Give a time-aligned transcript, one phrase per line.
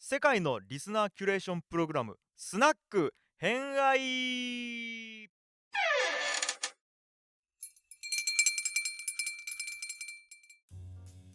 [0.00, 5.28] 世界のリスナーキュレーションプログラムスナック偏愛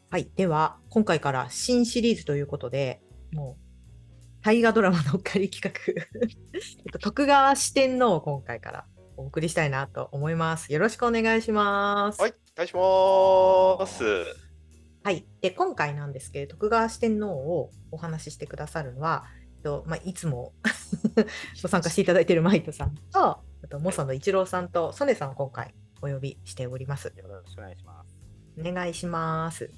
[0.09, 0.31] はい。
[0.35, 3.01] では、今回から新シリーズということで、
[3.33, 5.71] もう、大河ドラマのっかり企画、
[6.55, 8.85] えっと徳川四天王を今回から
[9.17, 10.71] お送りしたいなと思います。
[10.71, 12.21] よろしくお願いします。
[12.21, 14.42] はい、お願いします。
[15.03, 15.25] はい。
[15.41, 19.25] で、今回なんですけれど、徳川四天王をお話ししてくださるのは、
[19.57, 20.53] えっとまあ、いつも
[21.61, 27.13] ご参加していただいているマイトさんと、あとモサの一郎さんとソネさんを今回お呼びしております。
[27.17, 28.17] よろしくお願いします。
[28.57, 29.69] お願いします。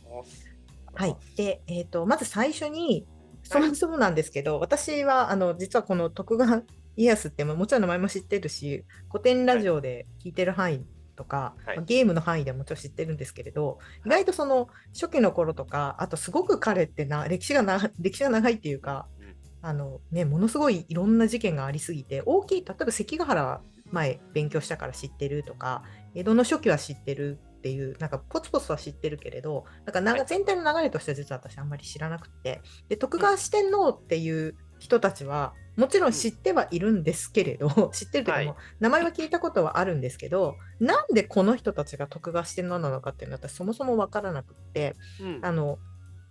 [0.93, 1.17] はい。
[1.35, 3.07] で、えっ、と、まず最初に、
[3.43, 6.61] そもそもなんですけど、私は、あの、実はこの徳川
[6.95, 11.77] 家康って、まあもちろん名前も知ってるし、古典ラジオで聞いてる範囲とか、はい。
[11.77, 19.35] まあゲームの範囲でももちろん知ってるんですけれど、意外とその初期の頃とか、あとすごく彼ってな、歴史がな、歴史が長いっていうか、うん。
[19.61, 45.79] あのね、ものすごいいろんな事件がありすぎて、大きい、例えば関ヶ原は前勉強したから知ってるとか、江戸の初期は知ってるっていう、なんかポツポツは知ってるけれど、なんか全体の流れとしては実は私あんまり知らなくて、で徳川四天王っていう人たちは、もちろん知ってはいるんですけれど、 知ってるというかもう、名前は聞いたことはあるんですけど、なんでこの人たちが徳川四天王なのかっていうのは私そもそも分からなくって、うんあの、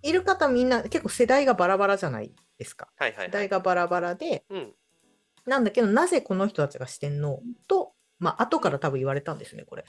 [0.03, 2.89] いる方みんな結構世代がバラバラじゃないですか。
[2.97, 3.27] はいはいはい。
[3.27, 4.75] 世代がバラバラで、うん。
[5.47, 9.84] なんだけど、なぜこの人たちが四天王と、まあ、後から多分言われたんですね、これ。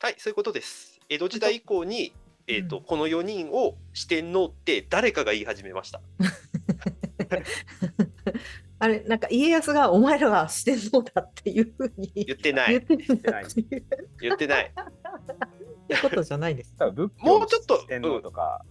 [0.00, 1.00] はい、そういうことです。
[1.08, 2.12] 江戸時代以降に、
[2.46, 6.00] えっ、と、うんこの4人を四天王って誰かが言い始めました。
[8.80, 12.72] あれ、なんか家康がお前らは四天王だっていうふうに言ってない。
[12.72, 13.86] 言ってるんだっていう
[14.20, 14.64] 言ってない。
[14.66, 16.74] ってことじゃないです。
[17.18, 18.62] もうちょっと天皇とか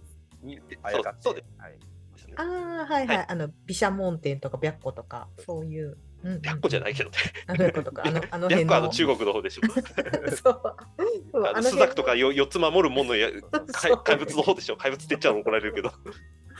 [0.42, 1.78] にあやかって、そうそうではい、
[2.36, 3.16] ああ、はいはい。
[3.18, 5.98] はいあの、毘沙門天とか白虎とか、そういう。
[6.24, 7.16] うんうん白虎じゃないけどね。
[7.46, 8.92] あの子とか、あの、あの辺白虎はあのの。
[8.92, 9.62] 中国の方でしょ。
[10.34, 10.62] そう。
[11.32, 13.28] そうあのあのスザクとかよ4つ守るものや
[14.04, 14.76] 怪物の方でしょ。
[14.76, 15.92] 怪物って言っちゃうの怒られるけど。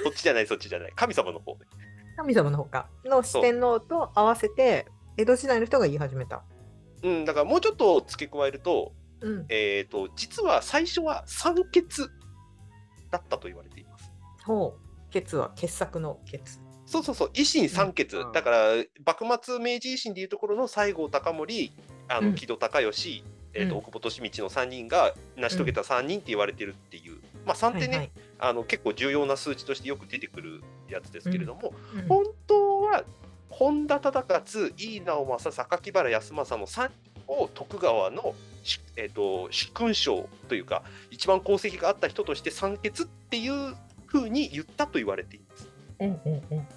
[0.02, 0.92] そっちじゃない、そっちじゃない。
[0.94, 1.60] 神様の方ね。
[2.18, 4.86] 神様のほかの四天王と合わせて、
[5.16, 6.42] 江戸時代の人が言い始めた。
[7.04, 9.46] うん、だからもうちょっと付け加えると、うん。
[9.48, 11.84] えっ、と、実は最初は三欠
[13.12, 14.12] だったと言われています。
[14.44, 15.10] ほう。
[15.12, 16.60] 傑は傑作の傑。
[16.86, 18.58] そうそうそう、維新三欠、うんだから
[19.06, 21.72] 幕末明治維新でいうところの西郷隆盛、
[22.08, 22.88] あうんの木戸孝允、
[23.54, 28.10] えーとうん大久保利通の3人が成し遂げた3人って言われてるっていう、まあ3ってね、はいはい
[28.40, 33.04] あの結構重要な数値としてよく出てくるやつですけれども、うん本当は
[33.50, 43.74] 本田忠勝、井伊直政、榊原康政の3人を徳川の、しえー、と主勲章というか、一番功績があった人として三欠っていう
[44.06, 45.68] ふうに言ったと言われています。
[45.98, 46.68] うんうんうん。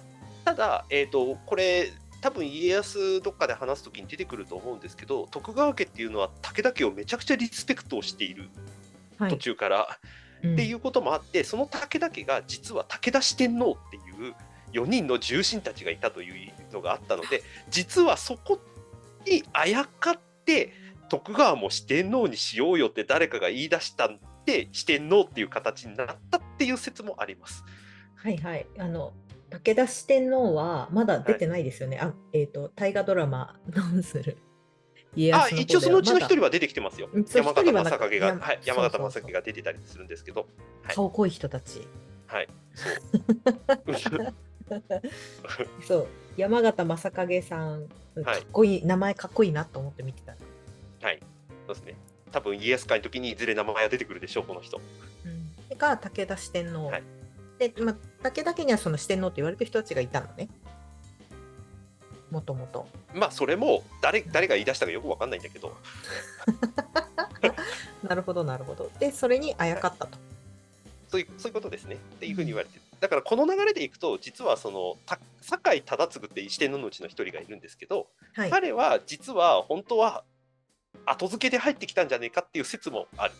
[0.44, 8.48] ただ、えー、とこれ多分家康どっかで話す時に出てくると思うんですけど徳川家っていうのは武田家をめちゃくちゃリスペクトをしている
[9.18, 9.30] はい。
[9.30, 9.98] 途中から、
[10.44, 14.34] っていううこともあってその武田家が実は武田四天王っていう
[14.72, 18.58] 4人の重臣たちがいたというのがあったので実はそこ
[19.26, 20.14] にあやかっ
[20.44, 20.72] て
[21.08, 27.62] 徳川も四天王にしようよって誰かが言い出したんで四天王っていう形になったっていう説もあります。
[27.62, 28.16] ん。
[28.16, 28.66] はいはい。
[28.78, 29.12] あの、
[29.50, 31.98] 武田四天王はまだ出てないですよね。
[32.00, 34.51] あ、えっ、と、大河ドラマ、どうする家
[35.34, 41.86] あ一応そのうちの一人は出てきてますよ山形正景が、やはい、山形正景が出てたりするんですけど、はい顔濃い人たち。
[42.26, 42.48] はい、
[43.86, 44.24] そう。
[45.86, 46.08] そう。
[46.36, 47.86] 山形正景さん、
[48.24, 50.32] かっこいい、名前かっこいいなと思って見てた。
[51.06, 51.20] はい、
[51.66, 51.94] そうですね。
[52.32, 54.80] 多分家康会の時にいずれ名前が出てくるでしょう、この人。
[55.24, 57.02] うん、が武田四天王、はい
[57.68, 60.48] で、まあ、武田家にはその四天王と言われてる人たちがいたのね
[62.32, 65.76] もともとまあ、それも誰誰が言い出したかよくわかんないんだけど、
[68.02, 68.90] なるほどなるほど。
[68.98, 70.18] でそれにあやかったと、
[71.08, 71.96] そういうそういうことですね。
[71.96, 72.76] っていうふうに言われて。
[72.76, 72.82] る。
[73.00, 78.50] だからこの流れでいくと、実はそのた酒井忠次って四天王のうちの一人がいるんですけど、はい。
[78.50, 80.24] 彼は実は本当は
[81.04, 83.34] 後付けで入ってきたんじゃねえかっていう説もある。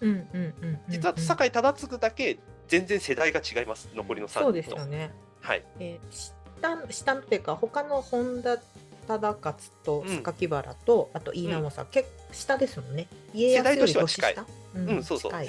[0.00, 0.80] うんうんうんうんうん。
[0.88, 2.38] 実は酒井忠次だけ
[2.68, 4.44] 全然世代が違います、残りの3人と。
[4.46, 5.12] そうですよね、
[5.42, 8.58] はい、えー下下っていうか他の本田
[9.06, 13.08] 忠勝と榊原と、あと飯直さん、結構下ですもんね。
[13.34, 14.28] 家康より年下。
[14.28, 15.48] 世代としてはううん、そうそう、近い。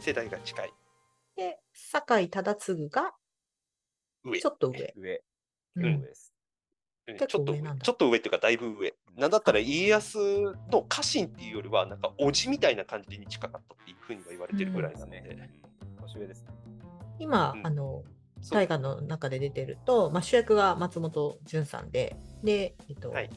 [0.00, 0.72] 世代、が近い。
[1.36, 3.14] で酒井忠次が
[4.24, 4.40] 上。
[4.40, 5.22] ちょっと上、上、
[5.76, 5.84] うん。
[5.84, 6.34] 上です。
[7.06, 7.14] うん。
[7.14, 8.94] 結ちょっとちょっと上っていうかだいぶ上。
[9.16, 10.18] なんだったら家康
[10.70, 16.02] の家臣っていうよりはなんか叔父みたいな感じに近かったっていうふうには言われてるぐらいなので、うん。
[16.02, 16.48] 年上ですね。
[17.18, 17.66] 今、うん。
[17.66, 18.02] あの
[18.50, 23.30] 大河の中で出てると、まあ、主役が松本潤さんで、で、えっと、はい。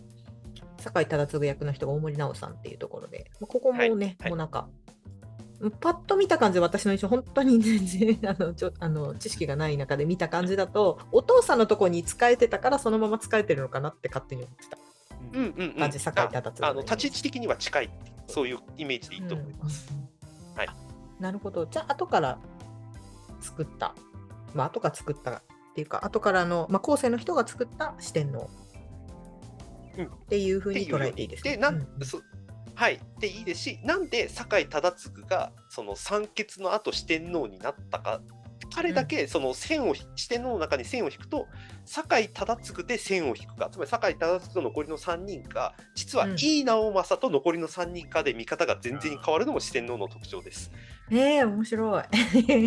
[0.78, 3.96] 酒井忠次役の人が大森直さんっていうところで、まあここもね、はい。
[3.96, 4.30] はい。
[4.30, 4.68] もうなんか、
[5.80, 14.78] パッと見た感じ、私の印象、本当に 全然あのちょあの知識がない中で見た感じだと、お父さんのとこに使えてたから、そのまま使えてるのかなって勝手に思ってた。
[15.34, 17.90] うんうんうん、感じ酒井忠次ああの立ち位置的には近い
[18.28, 19.88] そういうイメージでいいと思います。
[19.92, 20.58] うんうんうん。
[20.58, 20.70] はい。
[21.20, 21.66] なるほど。
[21.68, 22.40] じゃあ、後から
[23.40, 23.94] 作った、
[24.54, 25.44] まあ、後から作ったっ
[25.76, 28.50] ていうか、後からの、まあ、後世の人が作った四天王。
[29.98, 30.06] うん。
[30.06, 31.88] っていうふうに捉えていいですかでなん、うん
[32.76, 33.00] はい。
[33.20, 38.22] でいいですしなんで酒井忠次がその三欠の後四天王になったか。
[38.74, 41.48] 彼だけその線を、四天王の中に線を引くと
[41.84, 43.70] 酒井忠次で線を引くか。
[43.70, 46.36] つまり酒井忠次と残りの3人か実はうん。
[46.40, 50.72] 井伊直政と残りの3人かで見方が全然変わるのも四天王の特徴です。
[51.12, 52.04] ええ面白い。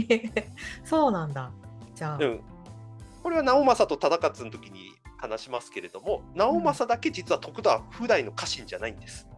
[0.85, 1.51] そうなんだ。
[1.95, 2.41] じゃあ、うん、
[3.23, 9.29] これは直政と忠勝の時に話しますけれども直政だけ実は徳田普代の家臣じゃないんです。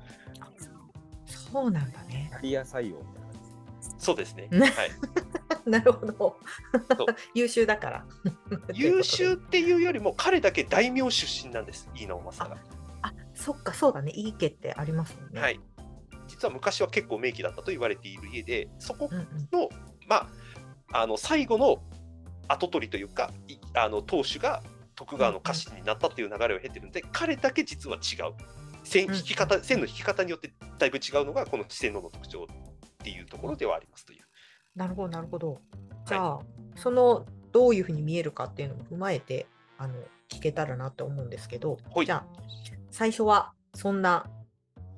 [1.26, 2.28] そうなんだね。
[2.32, 3.32] キャリア採用みたいな感
[3.80, 4.48] じそうですね。
[4.50, 4.70] ねはい
[5.66, 6.36] なるほど。
[7.34, 8.06] 優秀だから。
[8.72, 12.60] 優秀っていうよりも彼だけ大名出身なんです井伊直政が。
[13.02, 14.12] あ、そっか、そうだね。
[14.12, 15.40] いい家ってありますもんね。
[15.40, 15.60] はい、
[16.28, 19.48] 実は昔は結構名家だったと言われている家でそこうんうん。
[19.52, 19.68] の,、
[20.06, 20.28] ま
[20.92, 21.82] あ、あの最後の
[22.48, 24.62] 跡取りというかいあの当主が
[24.96, 28.34] 徳川の家臣になったっていう流れを経てるんで、彼だけ実は違う。
[28.82, 34.24] 線引き方、線の引き方によってだいぶ違うのがこの四天王の特徴っていうところではありますという。
[34.74, 35.58] なるほど、なるほど。
[36.06, 36.38] じゃあ、
[36.76, 39.46] そのどういうふうに見えるかっていうのも踏まえて
[39.76, 39.94] あの
[40.30, 42.06] 聞けたらなと思うんですけど、はい。
[42.06, 42.26] じゃあ、
[42.90, 44.30] 最初はそんな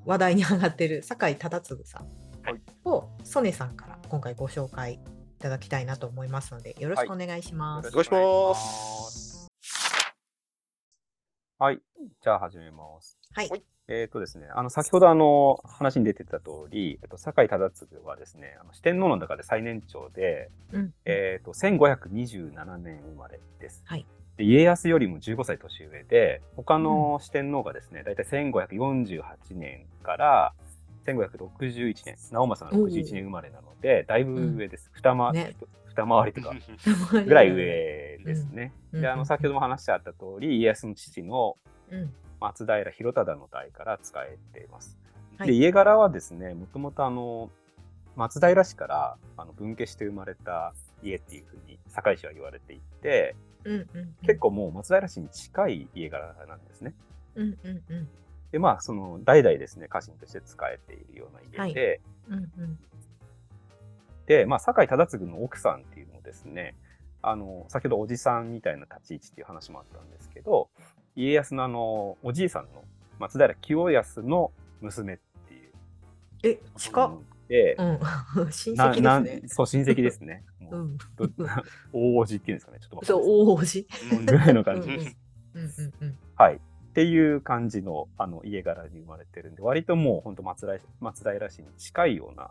[0.05, 2.03] 話題に上がってる酒井忠次さん
[2.45, 2.61] はい。
[2.85, 4.99] を曽根さんから今回ご紹介い
[5.39, 7.87] ただきたいなと思いますので、よろしくお願いします。
[7.87, 9.49] よろしくお願いします
[11.59, 11.81] はい。
[12.23, 13.19] じゃあ始めます。
[13.33, 13.49] はい。
[13.49, 23.83] はいえっ、とですね、あの、先ほどあの、話に出てた通り、えっと、酒井忠次はですね、あの四天王の中で最年長で、うんえっ、と、1527年生まれです。
[23.87, 24.07] はい
[24.37, 29.23] で家康よりも15歳年上で、他の四天王がですね、だいたい1548
[29.55, 30.55] 年から
[31.15, 34.91] 1561年、直政の61年生まれなので、だいぶ上です。
[34.95, 35.57] 二回り、ね
[35.87, 36.55] 二回りとか、
[37.25, 38.73] ぐらい上ですね。
[38.93, 41.57] うんで、あの、先ほども話してあった通り、家康の父の
[41.91, 42.13] うん。
[42.41, 44.97] 松平広忠の代から使えています。
[45.39, 47.51] はいで、家柄はですね、もともとあの、
[48.15, 50.73] 松平氏からあの分家して生まれた
[51.03, 53.35] 家っていうふうに堺市は言われていて。
[54.23, 56.95] 結構もう松平氏に近い家柄なんですね。
[58.53, 62.79] で、まあ、その、代々ですね、家臣として使えているような家で、うんうん。
[64.27, 66.75] で、まあ、酒井忠次の奥さんっていうのもですね、
[67.23, 70.69] あの、先ほどおじさんみたいな立ち位置っていう話もあったんですけど、
[71.17, 72.85] 家康のあの、おじいさんの
[73.19, 75.19] 松平清康の娘っ
[75.49, 75.73] ていう。
[76.45, 77.19] え、近っ。
[77.49, 77.99] で、うん。
[78.53, 79.49] 親な戚ですね。
[79.49, 80.45] そう、親戚ですね。
[80.61, 80.77] もう。
[80.77, 81.25] うんど
[81.93, 82.79] 大叔父っていうんですかね。
[82.81, 83.83] ちょっとそう、大王子。
[83.83, 85.17] ですうんぐらいの感じです。
[85.55, 86.19] うんうんうんうん。
[86.37, 86.61] はい。
[86.99, 92.51] っていう感じのあの家柄に生まれてるんで、割ともう本当松平松平氏に近いような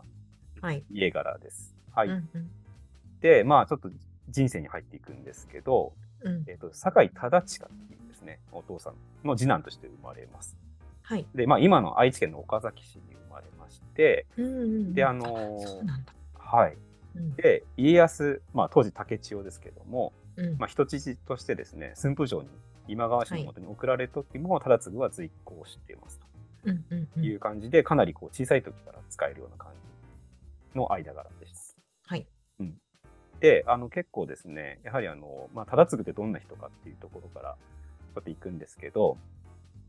[0.62, 0.82] はい。
[0.90, 1.76] 家柄です。
[1.94, 2.08] はい。
[2.08, 2.50] うんうん
[3.20, 3.90] で、まあちょっと
[4.30, 5.92] 人生に入っていくんですけど、
[6.22, 6.44] うん。
[6.46, 8.94] えっ、と、酒井忠親っていうですね、お父さん
[9.26, 10.56] の次男として生まれます。
[11.02, 11.26] はい。
[11.34, 15.84] で、まあ今の愛知県の岡崎市に生まれまして、うんうんうんで、あのー。
[16.38, 16.76] はい。
[17.16, 22.48] うんで、家康、まあ当時竹千代ですけども、うんまあ人質としてですね、駿府城に
[22.88, 26.20] 今川氏の元に送られた時も、忠次は随行しています
[26.64, 29.72] うんうんうんという感じで、かなりこう小さい時から使えるような感
[30.72, 31.82] じの間柄でした。
[32.06, 32.26] はい。
[32.60, 32.74] うん。
[33.40, 37.56] で、あの結構ですね、やはりあの、まあ、忠次ってどんな人かっていうところから、
[38.14, 39.16] ちょっと行くんですけど、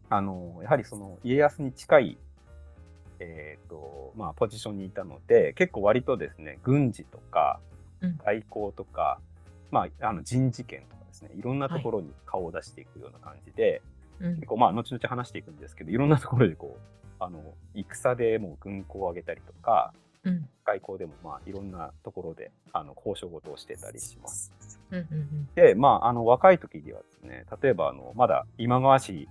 [0.10, 2.18] あの、やはりその家康に近い、
[3.20, 7.60] えっ、と、まあ、ポジションにいたので、結構割とですね、軍事とか
[8.01, 9.20] うん、外交とか、
[9.72, 13.81] まあ、あの人事権とかですね、いろんなところに顔を出していくような感じで、
[14.19, 14.35] うん。
[14.35, 20.49] 結構まあ、後々話していくんですけど、いろんなところでこう、あの、戦でもう軍港を挙げたりとか、うん。
[20.65, 24.51] 外交でもまあ、いろんなところで、あの、交渉事をしてたりします。
[24.91, 29.27] うんうんで、まあ、あの、若い時にはですね、例えば、あの、まだ今川氏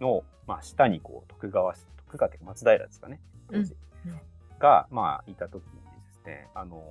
[0.00, 3.20] の、まあ、下にこう、徳川氏、徳川っていうか松平ですかね、
[3.50, 3.70] うんうん。
[4.58, 6.82] が、まあ、いた時にですね、あの、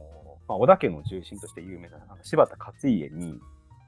[0.47, 3.39] まあ、織田家の重臣として有名な、あの柴田勝家に、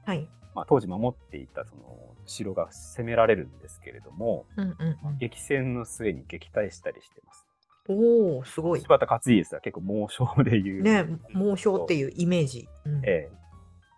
[0.04, 0.28] はい。
[0.54, 7.46] まあ、当時守っていたその城が攻められるんですけれども、うんうんうん激戦の末に撃退したりしてます。
[7.88, 8.80] おお、すごい。
[8.80, 10.82] 柴田勝家ですは結構猛将でいう。
[10.82, 12.68] ね、猛将っていうイメージ。
[12.84, 13.28] うんえ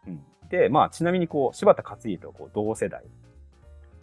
[0.07, 3.05] えうん、で、まあ、ちなみにこう柴田勝家とこう同世代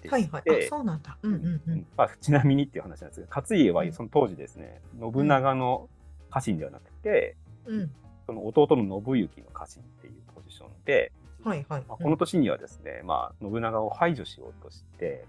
[0.07, 0.65] はいはい。
[0.65, 1.17] あ、そうなんだ。
[1.21, 1.87] うんうんううんん。
[1.97, 5.89] まあ、ちなみにっていう話なんですけど勝家はその当時ですね信長の
[6.29, 7.91] 家臣ではなくて、うん。
[8.25, 11.11] その弟の信行の家臣っていうポジションで、
[11.43, 11.83] はいはい。
[11.87, 15.25] まあ、この年にはですね、まあ、信長を排除しようとして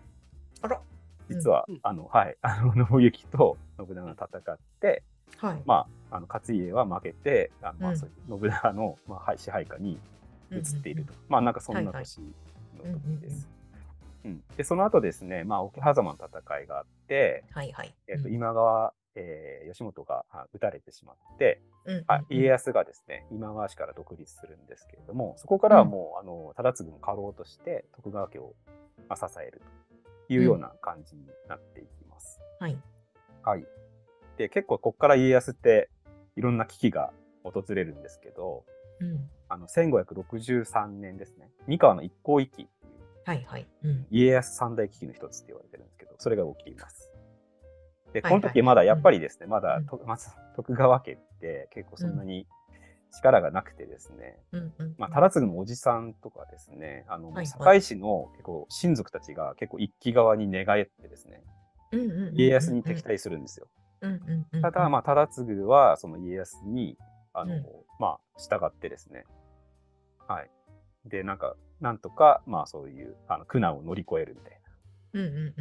[0.62, 0.80] あら。
[1.28, 5.02] 実は、うんあのはいあの信行と信長が戦って、
[5.38, 5.62] はい。
[5.64, 9.98] まあ、あの勝家は負けてあの、まあ、うんそういう信長の、まあはい、支配下に
[10.50, 13.48] 移っていると、まあなんかそんな年の時です。
[14.24, 17.94] うんでその後ですね、まあ、桶狭間の戦いがあって、はいはい。
[18.06, 28.54] えー、とうん今川、えー義元があ撃たれてしまって、うんうんあ家康がですね今川氏から独立するんですけれどもそこからはもう、あの忠次の家老として徳川家を、
[29.08, 29.62] まあ、支える
[30.28, 32.38] というような感じになっていきます。
[32.58, 32.76] はい。
[33.42, 33.64] はい、
[34.36, 35.88] で結構ここから家康って
[36.36, 37.12] いろんな危機が
[37.44, 38.64] 訪れるんですけど
[39.00, 39.30] うん。
[39.48, 43.66] あの1563年ですね三河の一向一揆っていうはいはい。
[43.84, 44.06] うん。
[44.10, 47.09] 家康三大危機の一つって言われてるんですけどそれが起きます。
[48.12, 52.46] ではいはいこの時まだやっぱりですね、まだうんとまず徳川家って結構そんなに
[53.12, 54.94] 力がなくてですね、うんうん。
[54.98, 61.42] まあ、忠次のおじさんとかですね、あの、はいはい堺市の結構親族たちが結構一揆側に寝返ってですね、
[62.34, 63.66] 家康に敵対するんですよ。
[64.62, 66.96] ただ、まあ、忠次はその家康に、
[67.32, 67.66] あの、うん
[67.98, 69.24] まあ、従ってですね、
[70.26, 70.50] はい。
[71.04, 74.59] で、なんか、なんとか、まあ、そういう、あの、苦難を乗り越えるみたいうんうんうんうん。
[74.59, 74.59] な、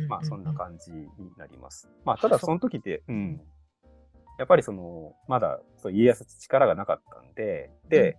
[0.07, 1.89] まあ、そんな感じになります。
[2.05, 3.13] まあ、ただ、その時って、う。
[3.13, 3.41] ん。
[4.37, 8.17] やっぱりその、まだ、そう家康力がなかったんで、で、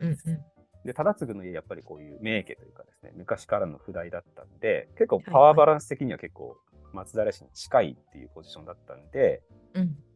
[0.85, 6.57] で、忠次の家、やっぱりこういう名家というかですね、昔からの不代だったんで、結構パワーバランス的には結構
[6.93, 9.43] 松平氏に近いっていうポジションだったんで、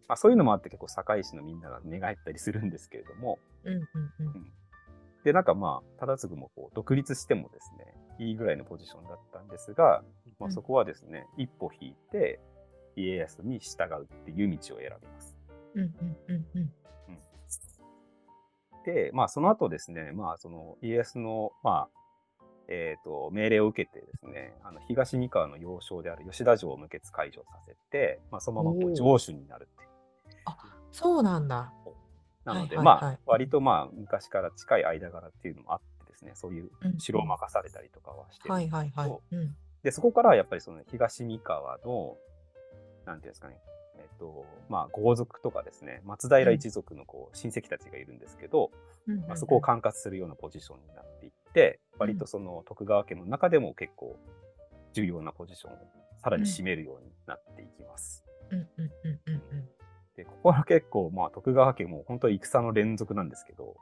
[0.08, 3.38] まあ、そういうのもあって結構堺市のみんなが寝返ったりするんですけれども。
[5.24, 10.02] で、なんかまあ、忠次もこう独立してもですね、いいぐらいのポジションだったんですが、
[10.38, 12.40] まあ、うんそこはですね、一歩引いて、
[12.96, 15.36] 家康に従うっていう道を選びます。
[15.74, 16.72] うんうんうんうん。
[18.84, 29.88] で、まあ、その後ですね、まあ、その家康の、まあ、えー、と命令を受けてですね、あの東三河の要衝である吉田城を無血解除させて、まあ、そのままこう城主になるっていう。
[30.92, 31.72] そうなんだ。
[32.44, 35.84] なので、はいはいはいまあ、割とまあ、昔から近い間柄っていうのもあって
[36.24, 39.22] ですね、そういううん城を任されたりとかはしてるんはいですけど、
[39.92, 42.16] そこからはやっぱりその東三河の、
[43.04, 43.60] なんていうんですかね、
[43.98, 48.70] えっと、まあ、豪族とかですね、松平一族のこう親戚たちがいるんですけど、
[49.28, 54.16] まあ、そこを管轄するようなポジションになっていって、割とその徳川家の中でも結構
[54.92, 55.76] 重要なポジションを
[56.22, 58.24] さらに占めるようになっていきます。
[60.16, 63.76] で、ここは結構、まあ、徳川家も本当に戦の連続なんですけど、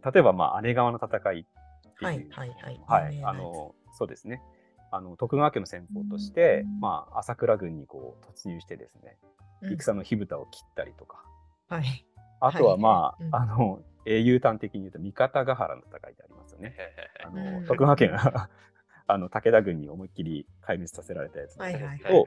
[0.00, 1.44] 例えば、まあ、姉川の戦いっ
[1.98, 3.24] ていう、はいはいはい。
[3.24, 4.42] あの、そうですね。
[4.90, 6.80] あの、徳川家の先鋒として、うん。
[6.80, 9.18] まあ、朝倉軍にこう突入してですね、
[9.62, 9.72] うん。
[9.72, 11.24] 戦の火蓋を切ったりとか、
[11.68, 12.06] はい。
[12.40, 13.24] あとはまあ、はい。
[13.24, 13.34] うん。
[13.34, 16.76] あの、英雄端的に言うと、三方ヶ原の戦いでありますよね。
[17.24, 17.64] あの、うん。
[17.66, 18.50] 徳川家が
[19.06, 22.26] あの武田軍に思いっきり壊滅させられたやつなんですけど、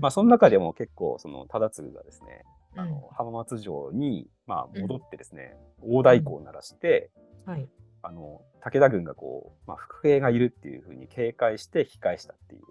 [0.00, 2.44] まあ、その中でも結構、その忠次がですね、
[2.80, 7.10] あのうん浜松城に、まあ、戻ってですね、大太鼓を鳴らして、
[7.46, 7.68] はい。
[8.02, 12.62] あの武田軍がこう、まあ、伏兵がいるっていうふうに警戒して引き返したっていう、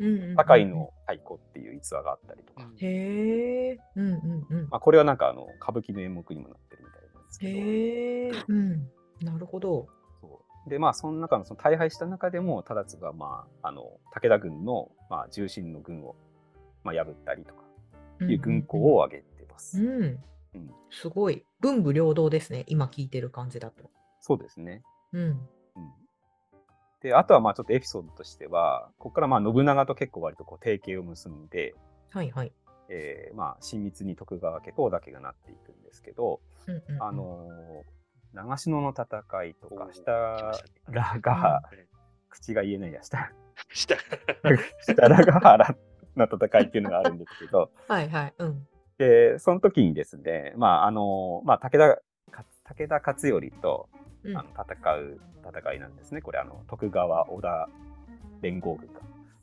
[0.00, 3.78] うんうんうんの太鼓っていう逸話があったりとか、へえ。
[3.96, 4.68] うんうんうん。
[4.70, 8.44] まあ、これはなんかあの歌舞伎の演目にもなってるみたいなんですけど、へえ。
[8.48, 8.90] うん。
[9.20, 9.88] なるほど。
[10.20, 16.16] そうでまあその中のその大敗した中でも忠次がまああの武田軍のまあ重心の軍を
[16.82, 17.62] まあ破ったりとか
[18.22, 19.29] いう軍港を挙げ。
[19.74, 20.02] うん。
[20.54, 21.44] うんすごい。
[21.60, 22.64] 文武両道ですね。
[22.66, 23.90] 今聞いてる感じだと。
[24.20, 24.82] そうですね。
[25.12, 25.22] うん。
[25.22, 25.38] うん、
[27.00, 31.74] であとはまあちょっとエピソードとしてはここからまあ信長と結構割とこう提携を結んで、
[32.10, 32.52] はいはい。
[32.88, 38.00] えーまあ親密に徳川家と織田家がなっていくんですけど、うんうんうんあのー
[38.32, 41.62] 長篠の戦いとかおー設来ましたね楽が、
[42.28, 43.32] 口が言えないやした
[43.72, 43.96] した。
[44.82, 45.76] 設楽原
[46.16, 48.34] の戦いっていうのがあるんですけど、はいはい。
[48.38, 48.66] うん。
[49.00, 51.96] で、その時にですね、まあ、あの、まあ、武田、
[52.30, 53.88] か武田勝頼と
[54.22, 56.20] うんあの戦う戦いなんですね。
[56.20, 57.70] これ、あの、徳川、織田
[58.42, 59.00] 連合軍が。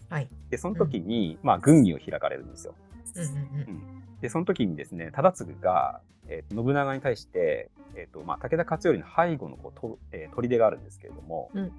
[0.09, 0.29] はい。
[0.51, 2.75] で、その時に、まあ、軍議を開かれるんですよ。
[3.15, 3.81] うんうんうん。
[4.21, 11.71] で、その時にですね、忠次が、えー信長に対して、えっ、と、まあ、武田勝頼の背後のこうと、えー砦があるんですけれども、うんうん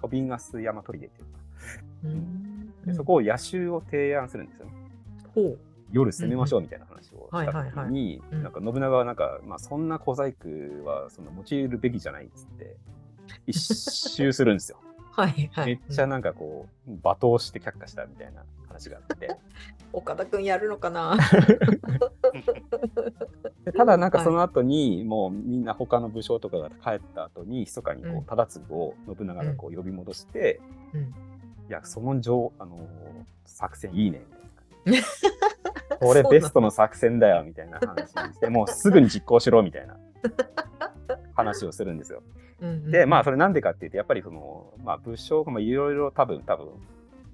[0.00, 1.38] 飛びガス山砦っていうか、
[2.02, 2.72] うんうん。
[2.84, 4.72] でそこを野襲を提案するんですよね。
[5.36, 5.58] ほう。
[5.92, 12.76] 夜攻めましょうみたいな話をしたはいはい時に、うんなんか信長はなんか、まあ、そんな小細工はそんな用いるべきじゃないっつって、
[13.46, 14.78] 一周するんですよ。
[15.12, 15.66] はいはい。
[15.66, 19.36] めっちゃうんなんかこう、罵倒して却下したみたいな話があって。
[19.92, 21.18] 岡田くんやるのかな？
[23.66, 30.60] で ただなんかはいその後に、もうみんな他の武将とかが帰った後に密かにこうんう忠次を信長がこう呼び戻して、
[30.94, 31.14] うん
[31.68, 32.80] いやその上あのー
[33.44, 34.22] 作戦いいね
[34.84, 35.71] みたいな。
[36.06, 39.96] これベストの作戦だよみたいな話にしてもう すぐに実行しろみたいな。
[41.34, 42.22] 話をするんですよ。
[42.60, 42.90] うんうん。
[42.90, 46.68] でまあそれなんでかっていうとやっぱりその、まあ、武将がまあいろいろ多分多分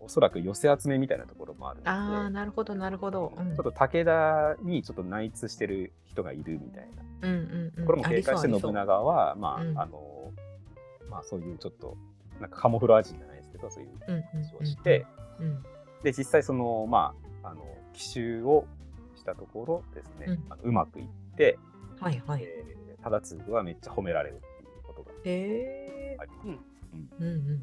[0.01, 1.91] おそらく寄せ集めみたいなところもあるので。
[1.91, 1.95] あ
[2.27, 3.33] あ、なるほど、なるほど。
[3.37, 3.55] うん。
[3.55, 7.29] ちょっと武田にちょっと内通してる人がいるみたいな。
[7.29, 7.87] うんうんうん。
[7.87, 9.79] これも警戒して信長は、まあ、うん。
[9.79, 10.33] あの、
[11.11, 11.97] まあそういうちょっと、
[12.41, 14.23] なんかカモフラージュじゃないですけど、そういううんうん。
[14.23, 15.05] 話をして、
[15.41, 15.63] うん。
[16.03, 17.63] で、実際その、まあ、あの、
[17.99, 18.65] 奇襲を
[19.17, 21.59] したところですね、うんあのうまくいって、
[22.01, 22.43] はいはい。
[22.45, 26.25] えー、忠次はめっちゃ褒められるっていうことがあ。
[26.25, 26.39] ります。
[26.45, 26.61] うん
[27.21, 27.63] うんうんうん。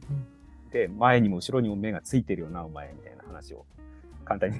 [0.71, 3.65] で、前にも後ろにも目がついてるよな、お前みたいな話を
[4.25, 4.59] 簡単に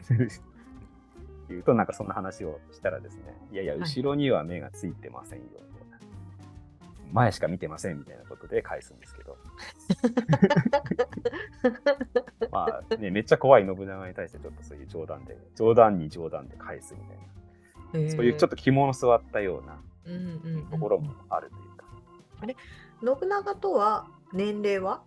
[1.50, 6.00] 言うと、なんかそんな話をしたらですね、いやいや、はい後ろには目がついてませんよ、みたいな。
[7.12, 9.38] 前しか見てませんみたいなことで返すんですけど。
[12.52, 19.80] まあね、めっちゃ怖い信長に対してちょっとそういう冗談で、冗談に冗談で返すみたいな、へーそういうちょっと肝の据わったような
[20.72, 25.02] ところもあるというか、信長とは年齢は？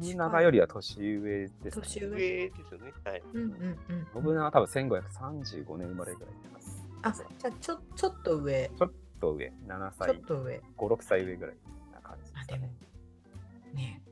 [0.00, 1.70] 信長よりは年上ですね。
[1.82, 2.92] 年上上ですよね。
[3.02, 3.22] はい。
[3.32, 3.50] うんうん
[3.88, 4.24] うん。
[4.24, 6.84] 信長は多分1535年生まれぐらいです。
[7.02, 10.60] あ、じゃあちょちょっと上、ちょっと上、7ちょ歳っ、と上。
[10.76, 11.56] 5、6歳上ぐらい
[11.94, 12.70] な感じですかね。、
[13.74, 14.02] ね、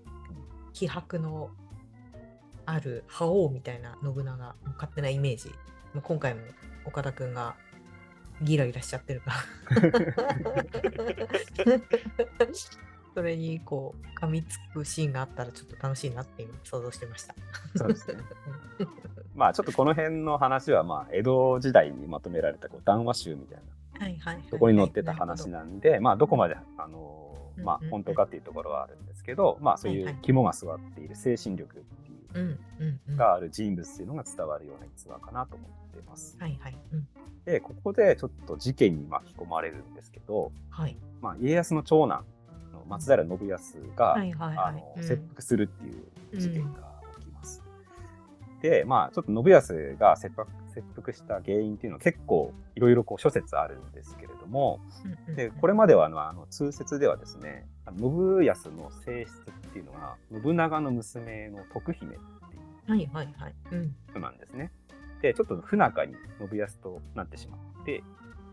[0.72, 1.50] 気迫の
[2.66, 5.52] ある覇王みたいな信長、もう勝手なイメージ。
[6.02, 6.42] 今回も
[6.84, 7.56] 岡田くんが
[8.42, 9.36] ギラギラしちゃってるから。
[13.14, 17.34] それにこう噛みつくシーンがあったらちょっと楽しいなって今想像してました。
[17.74, 18.18] そうですね。
[19.34, 23.58] まあちょっとこの辺の話は、まあ江戸時代にまとめられたこう談話集みたい
[23.98, 24.42] なはいはいはい。
[24.44, 27.27] ところに載ってた話ななんで、まあどこまで、あのー
[27.64, 32.58] まあ本当かっていうところはあるんですけど、まあそういはいうはい肝が据わっている精神力っていう。
[33.16, 36.36] がある人物っていうのが伝わるような逸話かなと思っています。
[36.38, 36.76] はいはい。
[36.92, 37.08] うん。
[37.44, 40.96] で、ここでちょっと事件に巻き込まれるんですけど、はい。
[41.20, 42.24] まあ家康の長男
[42.72, 44.66] の松平信康が、はいはいはい。
[44.68, 46.87] あのうん切腹するっていう事件が。
[48.62, 54.80] で、まあ、ちょっと信康が切腹切腹した原因っていうのは結構いろいろこう諸説あるんですけれども、
[55.34, 57.66] でこれまではあのあの通説ではですね、
[57.98, 63.54] 信康の性質っていうのが信長の娘の徳姫っていうはいはいはい。
[63.72, 63.94] うん。
[64.10, 64.72] 人なんですね。
[65.20, 66.14] で、ちょっと不仲に
[66.50, 68.02] 信康となってしまって、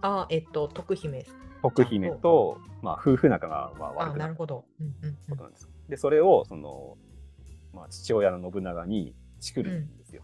[0.02, 1.26] あ、えっと、徳姫。
[1.62, 4.66] 徳姫と、まあ、夫婦仲が悪くなるほど。
[4.80, 5.70] うんうんうんことなんです。
[5.90, 6.98] で、それを、その、
[7.74, 10.24] まあ、父親の信長にチクるんですよ。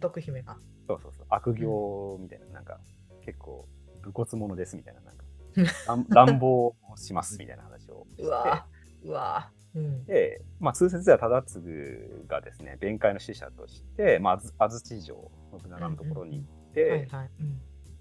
[0.00, 0.56] 徳姫が。
[0.86, 1.26] そうそうそう。
[1.28, 2.80] 悪行みたいな、なんか、
[3.24, 3.66] 結構、
[4.02, 5.24] 武骨者ですみたいな、なんか、
[5.86, 8.22] 乱乱暴をしますみたいな話をして。
[8.22, 8.66] うわ
[9.04, 10.04] うわうん。
[10.06, 15.30] で、まあ、通説では忠次がですね、弁解の使者として、まあ、安土城、
[15.60, 17.08] 信長のところに行って、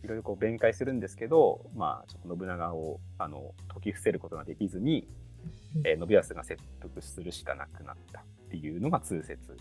[0.03, 5.07] いろいろこう弁解するんですけど、まあ、ちょっと信長をあの解き伏せることができずに、
[5.75, 9.55] うんえー信康が切腹するしかなくなったっていうのが通説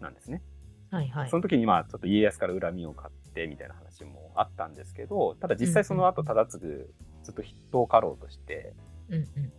[0.00, 0.42] なんですね。
[0.90, 1.36] はいはいそ。
[1.36, 6.66] の時にまあちょっと家康から恨みを買ってみたいな話もあったんですけど、ただ実際その後うん忠次
[7.22, 8.74] ずっと筆頭家老として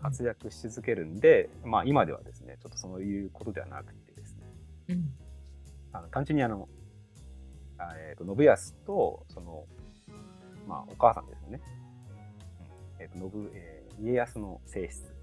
[0.02, 4.44] 活躍し続けるんで、まあ今ではですね、ちょっとそういうことではなくてですね、
[4.90, 5.14] うん
[5.92, 6.70] あの単純にあの、
[7.78, 9.66] あえー、と信康とその、
[10.68, 11.62] まあ、お母さんですよね。
[12.98, 15.14] うんえーと信えー家康の性質。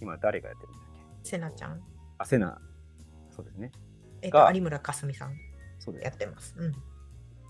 [0.00, 0.82] 今誰がやってるんだっ
[1.22, 1.28] け？
[1.30, 1.80] せなちゃん。
[2.18, 2.60] あ、セナ。
[3.30, 3.72] そうですね。
[4.22, 5.36] えっと、が有村架純さん
[5.78, 6.54] そうやってます。
[6.56, 6.72] うん。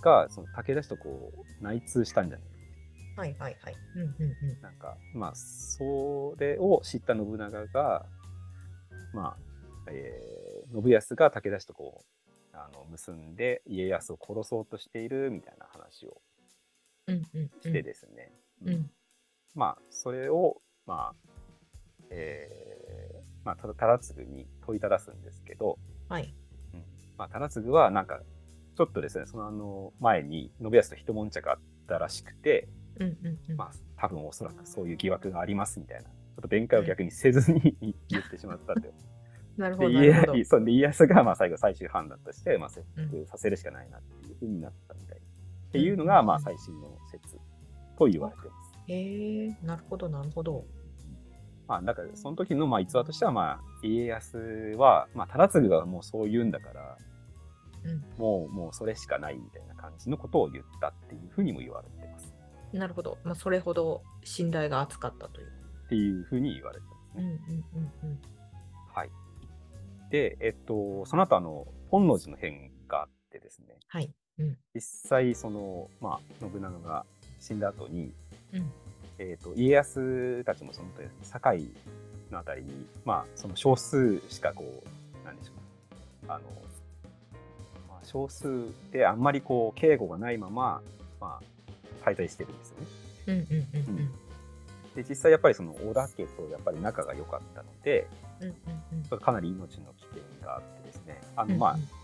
[0.01, 2.49] が、その武田氏とこう、内通したんじゃない？
[3.17, 3.77] はいはいはい。
[3.95, 4.09] うんうん
[4.51, 4.61] うん。
[4.63, 8.07] なんか、まあ、それを知った信長が、
[9.13, 9.37] まあ、
[9.91, 16.21] えー信康が武田氏とこう、あの結んで家康を殺そうとしているみたいな話を。
[17.61, 18.33] してですね、
[18.65, 18.91] うん。
[19.55, 21.15] まあ、それを、まあ、
[22.11, 26.35] えーまあ、ただ忠次に問いただすんですけど、はい。
[27.13, 28.21] うんまあ、忠次はなんか、
[28.77, 33.57] ちょっとですね、そのあの前に信康と一悶着があったらしくて、うんうんうん。
[33.57, 37.77] まあ、多分おそらくそういう疑惑がありますみたいな、ちょっと弁解を逆にせずに
[38.09, 38.93] 言ってしまったって。
[39.57, 40.01] なるほでど。
[40.01, 45.19] なるほど家そうで家康がまあ最後最終判断として、まあ、切うん腹させるしかないなっていうふうになったみたい。
[45.19, 45.21] っ
[45.73, 47.39] ていうのが、まあ、最新の説
[47.97, 48.73] と言われてます。
[48.89, 50.67] へえ、なるほどなるほど。
[51.73, 54.37] まあ、だからその時のまあ逸話としては、まあ、家康
[54.77, 56.99] は、まあ、忠次がもうそう言うんだから、
[57.85, 62.35] うんもう、もうそれしかないみたいな感じのことを言ったっていうふうにも言われてます。
[62.75, 63.17] なるほど。
[63.25, 65.49] まあ、それほど信頼が厚かったという。
[65.87, 67.41] っていうふうに言われてますうんね。
[67.49, 68.19] うんうん
[68.95, 69.11] はい。
[70.11, 74.13] で、えっと、その後、あの、本能寺の変があってですね、はい。
[74.39, 77.07] うん実際、その、まあ、信長が
[77.41, 78.13] 死んだ後に、
[78.53, 78.71] うん
[79.19, 81.69] えっと、家康たちもその時、堺
[82.31, 86.41] のあたりに、まあ、その少数しかこう、なんでしょう、あの、
[87.89, 90.83] まあ、少数であんまりこう、警護がないまま、
[91.21, 92.87] まあ、滞在してるんですよね。
[93.27, 94.13] うんうんうんうん。
[94.95, 98.09] で、実際やっぱりその織田家とやっぱり仲が良かったので、
[98.41, 98.55] うんうん
[99.11, 99.19] うん。
[99.19, 101.59] かなり命の危険があってですね、あの、うんうん。
[101.61, 102.02] まあ、えっ、と、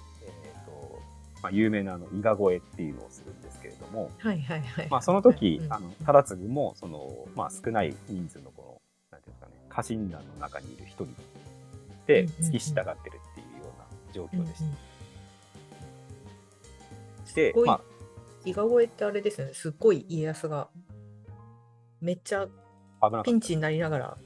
[1.42, 4.88] まあ、有名なあの伊賀越えっていうのをするんですけれども、はいはいはい。
[4.90, 11.06] まあ、その時、うんあの忠次もその、まあ、少ない人数のこのなんていうんですかね家臣団の中にいる一人
[12.06, 14.62] でうんうんうん付き従ってるっていうような状うんうん況でし
[17.28, 17.34] た。
[17.34, 17.80] で、すごいまあ、
[18.44, 19.52] 伊賀越えってあれですね。
[19.52, 20.68] すっごい家康が
[22.00, 22.48] めっちゃ
[23.24, 24.16] ピンチになりながら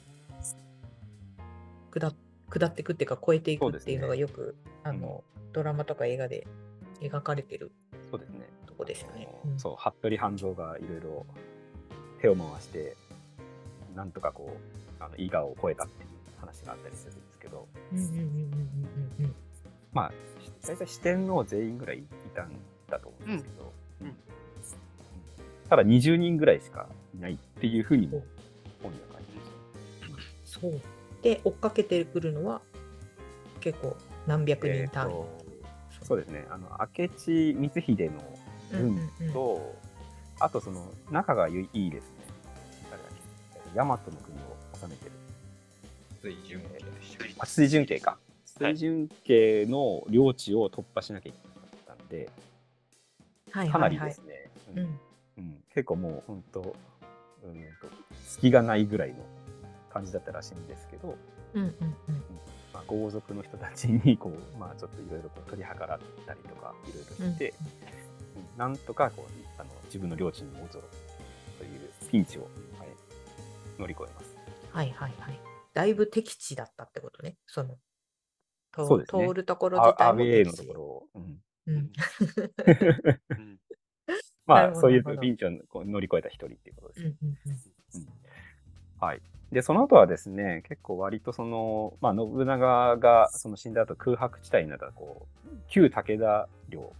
[1.90, 2.14] 下っ
[2.50, 6.46] 下っていくっていうか超えていくっていうのがよく、あのドラマとか映画で
[7.02, 7.72] 描かれてる
[8.10, 8.48] そうですね。
[8.66, 9.28] とこですよね。
[9.56, 11.26] そう服部半蔵がいろいろ
[12.20, 12.96] 手を回して
[13.94, 14.56] なんとかこ
[15.00, 16.08] うあの伊賀を越えたっていう
[16.40, 18.26] 話があったりするんですけど、うんうんうんうんうん
[19.18, 19.34] うんうん
[19.92, 20.12] まあ
[20.66, 22.52] 大体四天王全員ぐらいいたん
[22.88, 24.16] だと思うんですけど、うんうん
[25.72, 26.86] ただ20人ぐらいしか
[27.16, 28.22] いないっていうふうにも
[28.82, 30.60] 本には書いてます。
[30.60, 30.80] そう。
[31.22, 32.60] で、追っかけてくるのは
[33.60, 35.41] 結構何百人単位。
[36.02, 36.46] そうですね。
[36.50, 38.20] あの明智光秀の
[38.70, 38.96] 軍
[39.32, 39.72] と、うんうんうん。
[40.40, 42.10] あとその仲がいいですね。
[42.90, 43.12] 誰だっ
[43.72, 43.78] け？
[43.78, 45.12] 大和の国を治めてる。
[46.20, 47.42] 水準系でした。
[47.42, 48.18] あ水準系か。
[48.60, 48.72] はい。
[48.72, 52.28] 水準系の領地を突破しなきゃいけなかったんで、
[53.50, 53.96] はいかなはい。
[53.98, 54.22] はいりです。
[54.26, 54.50] ね、
[55.36, 55.64] うん。
[55.74, 56.76] 結構もう本当、うんと、
[58.26, 59.16] 隙がないぐらいの
[59.90, 61.16] 感じだったらしいんですけど、
[61.54, 61.68] うんうん。
[61.70, 62.22] うん
[62.72, 67.92] まあ、豪族の人たちにこう、まあ、ちょっといろいろ取り計らったりとかいろいろして、うん
[68.56, 70.82] なんとかこうあの自分の領地に戻ろう
[71.58, 72.48] というピンチを、は
[72.84, 72.88] い、
[73.78, 74.36] 乗り越えます。
[74.70, 75.40] はいはいはい。
[75.74, 77.36] だいぶ敵地だったってことね。
[77.46, 77.76] その、
[78.72, 81.74] とそうですね通るところ自体も敵地ところを、うんうん。
[81.76, 81.92] うん
[84.44, 85.50] まあそういうピンチを
[85.84, 87.00] 乗り越えた一人っていうことです。
[87.00, 87.36] うんうんうん
[88.98, 89.22] はい。
[89.52, 96.92] で、その後はですね、結構割とその、まあ、信長がその死んだ後空白地帯になったこう、旧武田領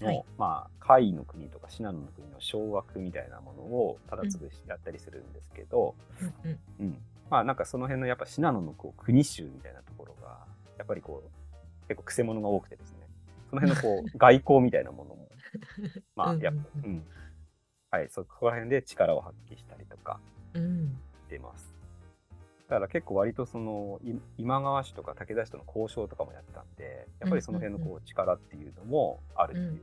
[0.00, 6.98] の、はいまあ、甲斐の国とか信濃の国の掌握みたいなものを忠次やったりするんですけど、うんうんうん。
[7.28, 10.38] まあ、なんかその辺のやっぱ信濃のこう国衆みたいなところが、
[10.78, 12.96] やっぱりこう、結構くせ者が多くてですね、
[13.50, 15.28] その辺のこう、 外交みたいなものも、
[16.16, 17.06] まあ、やっぱ、うんうんうん。
[17.90, 20.18] はい、そこら辺で力を発揮したりとか、
[20.54, 20.98] うん
[21.30, 21.69] してます。
[22.70, 29.74] だから結構割とそのい今川氏とか武田氏との交渉とかもやってたんで、やっぱりその辺のこう力っていうのもあるっていう、うん。
[29.74, 29.80] うん。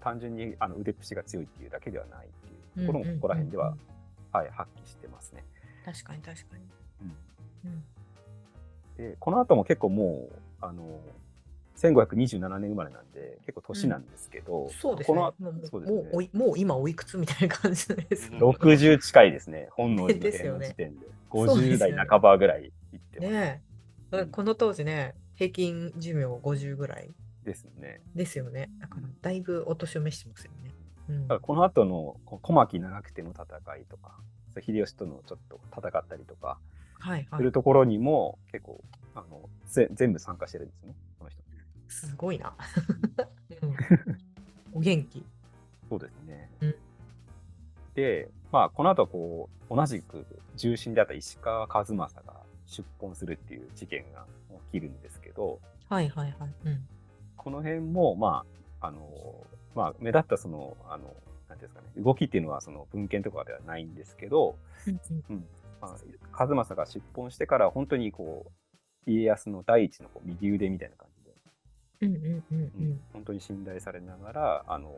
[0.00, 3.74] 単純にあの腕っぷしが強いっていうだけではないっていうところもここら辺では
[4.34, 5.44] はい、発揮してますね。
[5.84, 6.64] 確かに確かに。
[7.02, 7.70] うん。
[7.70, 7.84] うん。
[8.96, 11.00] で、この後も結構もう、あの、
[11.76, 15.18] 1527年生まれなんで、結構年なんですけど、そうですね。
[15.18, 18.38] このもうそうですねもうもう今おいくつみたいな感じですね。
[18.38, 20.74] うん60近いですね、本能寺の時点で。
[20.76, 20.96] でね
[21.30, 23.30] 50代半ばぐらいいってます。
[23.32, 23.62] ね
[24.30, 27.12] この当時ね、平均寿命50ぐらい
[27.44, 28.00] ですね。
[28.14, 28.70] ですよね。
[28.80, 30.70] だからだいぶお年を召してますよね。
[31.08, 34.16] うんだからこの後の小牧長久手の戦いとか、
[34.52, 36.58] そう秀吉とのちょっと戦ったりとか
[37.36, 37.50] する。
[37.50, 38.82] ところにも結構
[39.14, 41.42] あのぜ全部参加してるんですね、この人。
[41.88, 42.54] すごいな。
[43.62, 43.76] うん
[44.74, 45.24] お元気。
[45.88, 46.50] そうですね。
[46.60, 46.74] うん
[47.94, 54.26] で、まあ、この後こう同じく重臣であった石川数正が出奔するっていう事件が
[54.72, 56.54] 起きるんですけど、はいはいはい。
[56.64, 56.88] うん
[57.36, 58.46] この辺も、ま
[58.80, 61.14] あ、あの、まあ、目立ったその、あの、
[61.46, 65.46] なんていうんですかね、動きっていうのはその文献とかではないんですけど、うんうん
[65.80, 65.96] まあ、
[66.32, 68.46] 数正が出奔してから本当にこ
[69.06, 71.08] う家康の第一のこう右腕みたいな感
[73.12, 74.92] 本当に信頼されながらあの、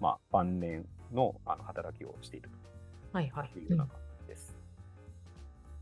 [0.00, 3.18] まあ、晩年のあの働きをしていると。
[3.58, 4.54] いうような感じです。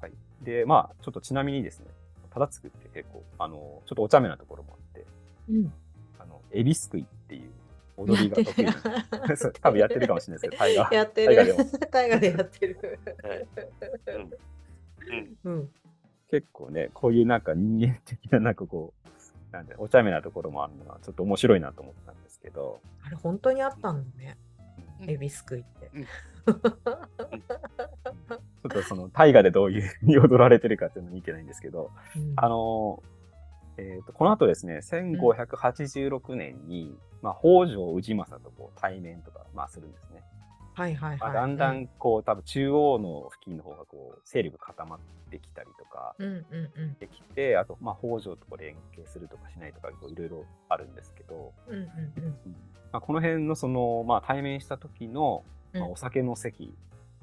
[0.01, 0.13] はい、
[0.43, 1.87] でまあちょっとちなみにですね
[2.31, 5.07] 忠次って結構あのちょっとお茶目なところもあって
[5.49, 5.73] うん。
[6.19, 7.51] あのエビすくいっていう
[7.97, 8.75] 踊りが得意な
[9.63, 11.37] 多分やってるかもしれないですけど大河 やってる。
[11.91, 12.99] 大河 でやってる。
[15.45, 15.53] うん。
[15.53, 15.71] うん。
[16.31, 19.00] 結構ね、こういうなんか人間的ななんかこう、
[19.53, 24.37] なんでお茶目なところもあるのはちょっと面白いなと思ったんですけど、あれ本当にあったんだね。
[25.01, 25.91] うんエビすくいって。
[26.45, 33.03] ちょっとその大河でどういうふうに踊られてるかっていうのを見てないんですけど、うんあの
[33.79, 40.23] えーとこの後ですね、1586年に、まあ、北条氏政とこう対面とか、まあ、するんですね。
[40.81, 41.19] はいはいはい。
[41.21, 44.99] まあ、だんだんこう、多分中央の付近の方がこう勢力固まっ
[45.31, 46.95] てきたりとかうんうんうん。
[46.99, 52.25] できて、あと、まあ、北条とこう連携するとかしないとかいろいろあるんですけど、うんうんうん。
[52.25, 52.57] うん。
[52.93, 56.73] まあ、この辺のその、まあ、対面した時の、まあ、うんお酒の席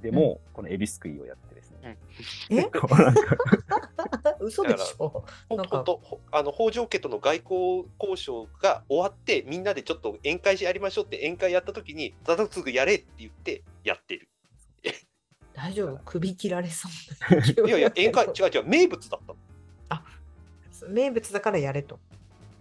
[0.02, 1.77] でも、このエビすくいをやってですね、
[2.50, 2.70] え？
[4.40, 5.24] 嘘でしょ？
[5.50, 5.84] ほなんか。
[6.32, 14.30] あの北条家との外交交渉が終わってみんなでちょっと宴会やりましょうって宴会やった時に忠次やれって言ってやってる。
[15.54, 16.00] 大丈夫？
[16.06, 17.68] 首切られそう。
[17.68, 19.40] いやいや宴会違う違う名物だったの。
[20.90, 22.00] 名物だからやれと。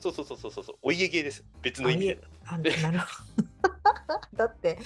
[0.00, 1.44] そうそうそうそうそうそうお家芸です。
[1.62, 2.20] 別の意味で。
[2.46, 3.46] あなるほど。
[4.36, 4.78] だって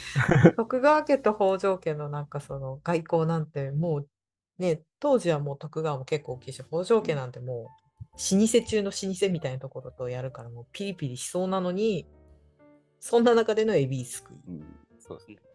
[0.57, 4.09] 徳川家と北条家のなんかその外交なんてもう
[4.61, 12.07] ね当時はもう徳川も結構大きいし北条家なんてもう老舗中の老舗みたいなところとやるからもうピリピリしそうなのに
[13.01, 14.37] そんな中でのエビすくい。
[14.47, 14.65] うん、
[14.99, 15.37] そうですね。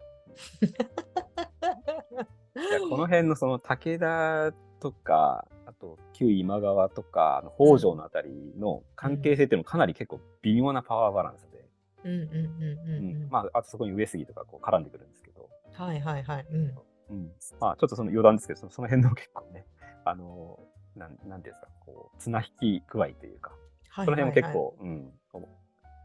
[2.58, 11.70] いやこの辺のその武田とか、あと旧今川とか、北条のあたりの関係性っていうのもかなり結構微妙なパワーバランスで、
[12.04, 13.30] うんうんうんうんうん。
[13.30, 16.48] まあ、あとそこに上杉とかこう絡んでくるんですけど、はいはいはい。
[16.50, 16.76] うん。
[17.10, 19.66] うん、まあちょっとその余談ですけど、そのその辺の結構ね、
[20.06, 20.60] あの、
[20.96, 23.52] なんなんていうんですか、こう、綱引き具合というか、
[23.90, 25.50] はいその辺もはいはい結構、うん、お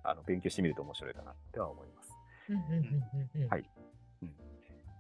[0.05, 2.13] あの勉強してみると面白いかなっては思います。
[2.49, 3.65] うんうんうんうんうんはい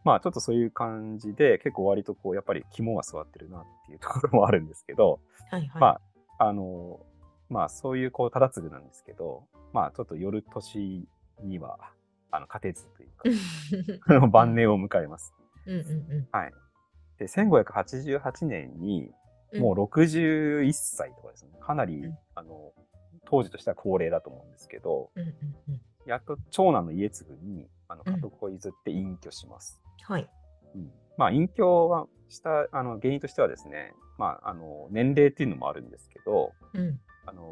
[0.04, 5.80] まあちょっとそういう感じで、結構割とこう、やっぱり肝が座ってるなっていうところもあるんですけど、はいはい。
[5.80, 6.00] ま
[6.38, 7.00] あ、あの、
[7.48, 11.06] まあそういうこう、忠次なんですけど、まあちょっと夜年
[11.42, 11.78] には、
[12.30, 15.34] あの、勝てずというか、 晩年を迎えます。
[15.66, 16.52] うんうんうんはい。
[17.18, 19.04] で、1588年に、
[19.52, 22.72] うんもう61歳とかですね、かなり、うんあの、
[23.24, 29.82] 当時としては高齢だと思うんですけど、うんうんうんやっと長男の家継に、あの、うん家督を譲って隠居します。
[30.02, 30.30] はい。
[30.74, 37.00] うんまあ、隠居はしたあの原因としてはですね、まあ、あの年齢っていうのもあるんですけど、うん。
[37.26, 37.42] あの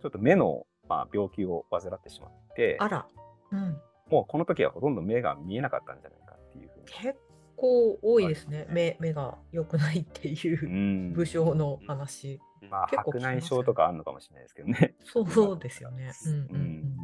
[0.00, 3.06] ちょっと目の、まあ、病気を患ってしまって、あら。
[3.52, 3.76] うん。
[4.10, 6.84] もうこの時はほとんど目が見えなかったんじゃないかっていうふうに。
[6.86, 7.18] 結
[7.56, 8.58] 構多いですね。
[8.58, 12.40] はい目目が良くないっていううん武将の話。
[12.70, 14.94] まあ、結構聞白内障とかあるのかもしれないですけどね。
[15.04, 16.12] そうですよね。
[16.26, 16.96] うんうんうん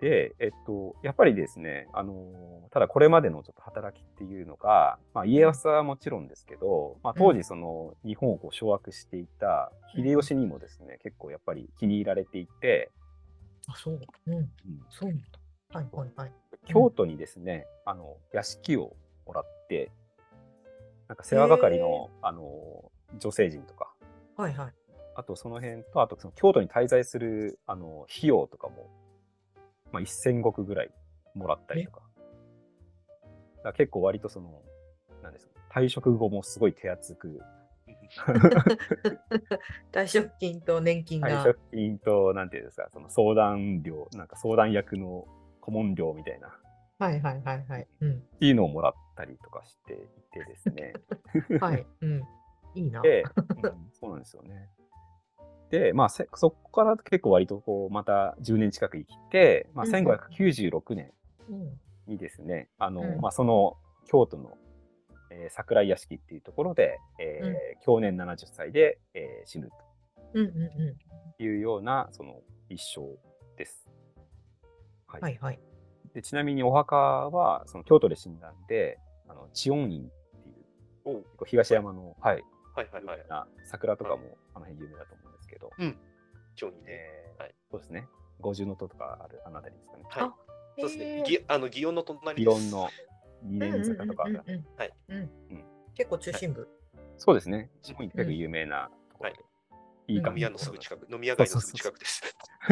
[0.00, 2.24] で、えっと、やっぱりですね、あの
[2.70, 12.90] ただこれまでのちょっと働きっていうのが、まあ、家康はもちろんですけど、まあ、当時その日本をこう掌握していた秀吉にもですね、結構やっぱり気に入られていて、
[13.66, 14.00] あ、そう。
[14.26, 14.34] うん。
[14.34, 14.48] うん
[14.88, 15.12] そう。
[15.72, 16.32] はいはいはい。
[16.66, 18.96] 京都にですね、あの屋敷を
[19.30, 19.92] もらって、
[21.06, 23.92] なんか世話係のあの女性陣とか、
[24.36, 24.72] はいはい。
[25.14, 28.90] あとその辺と、あとその京都に滞在するあの費用とかも、
[29.92, 30.90] まあ、1000石ぐらい
[31.34, 32.00] もらったりとか。
[33.58, 34.62] だから結構割とその、
[35.22, 37.40] なんですか、退職後もすごい手厚く、
[39.92, 41.28] 退職金と年金が。
[41.28, 45.28] 退職金と、なんていうんですか、その相談料、なんか相談役の
[45.60, 46.50] 顧問料みたいな、っ
[47.00, 47.88] はいはいはいはい。
[48.02, 48.20] うん。
[48.38, 49.96] ていうのをもらったりとかしてい
[50.32, 50.92] てですね。
[51.58, 51.86] はい。
[52.02, 52.22] うん。
[52.74, 53.00] いいな。
[53.00, 53.22] で、
[53.64, 54.68] うんそうなんですよね。
[55.70, 61.12] で、まあ、せそこから結構割とこう、また10年近く生きて、まあ、うんうん1596年
[61.48, 61.80] うん。
[62.06, 64.58] にですね、あの、うんまあ、その京都の、
[65.30, 69.70] えー桜井屋敷っていうところで、えーうん去年70歳で、えー死ぬ
[70.34, 70.38] と
[71.38, 73.16] いうような、その一生
[73.56, 73.88] です。
[75.06, 75.24] はいん。
[75.24, 75.69] はいはい。
[76.14, 82.44] でちなみにお墓は、その京都で死んだんで、あの、知恩院っていう、東山の、はい、
[82.74, 83.66] はいはいはい。
[83.66, 85.70] 桜とかもあの辺有名だと思うんですけど、
[86.56, 87.54] 超にねえーはい。
[87.70, 88.08] そうですね。
[88.40, 90.04] 五重塔とかあるあの辺りですかね。
[90.08, 90.34] はいあ
[90.78, 91.22] そうですね。
[91.26, 92.56] ぎあの祇園の隣です。
[92.56, 92.88] 祇園の
[93.42, 94.42] 二年坂とかある。
[94.46, 94.60] うんうんうん。
[94.60, 94.92] うんはい。
[95.08, 95.16] うん。
[95.16, 95.64] うん。
[95.94, 96.68] 結構中心部。
[97.18, 97.70] そうですね。
[97.82, 99.36] 日本に結構有名なところで。
[100.08, 100.14] い。
[100.14, 100.36] い飲感じ。
[100.36, 101.06] み屋のすぐ近く。
[101.12, 102.22] 飲み屋街のすぐ近くです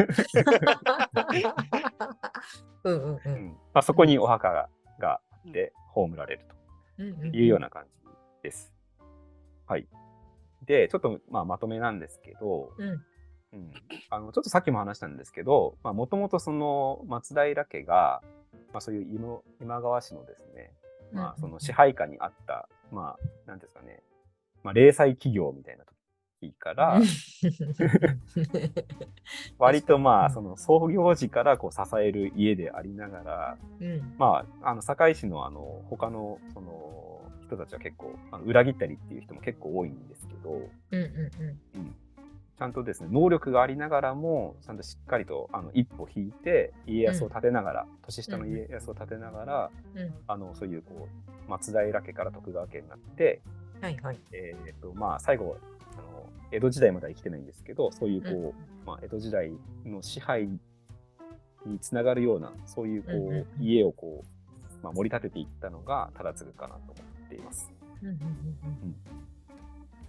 [2.83, 3.21] うんうんう。
[3.25, 6.45] うんんまあ、そこにお墓ががあって葬られる
[6.97, 7.91] というような感じ
[8.43, 8.73] です。
[9.65, 9.87] はい。
[10.65, 13.05] で、ちょっとまあまとめなんですけど、うん
[13.51, 13.73] うん
[14.11, 18.21] あのちょっとさっきも話したんですけど、もともとその松平家が、
[18.73, 20.71] まあ、そういう今今川氏のですね、
[21.11, 24.03] まあ、その支配下にあった、まあ、なんですかね、
[24.63, 25.85] まあ、零細企業みたいな
[26.41, 27.01] 時から、
[29.57, 34.13] 割とまあ、その創業時からこう支える家でありながら、うん。
[34.17, 41.95] まあ、あの堺市のあの他のその人たちは結構あの裏切ったりっていう人も結構多いんですけど、うんうん
[42.57, 50.13] ちゃんとですね能力がありながらもちゃんとしっかりとあの一歩引いて家康を立てながら、年下の家康を立てながら、うんうん。
[50.27, 51.07] あのそういうこ
[51.47, 53.41] う松平家から徳川家になって、
[53.79, 54.19] はいはい。
[54.33, 55.57] えーとまあ、最後
[56.51, 58.53] 江戸時代までは生きてないんですけどそういうこう、うん。
[58.85, 59.51] まあ、江戸時代
[59.85, 60.47] の支配
[61.65, 66.93] につながるようなそういうこう、家をこう、まあ、盛り立てていったのが忠次かなと思
[67.25, 67.71] っています。
[68.03, 68.19] うん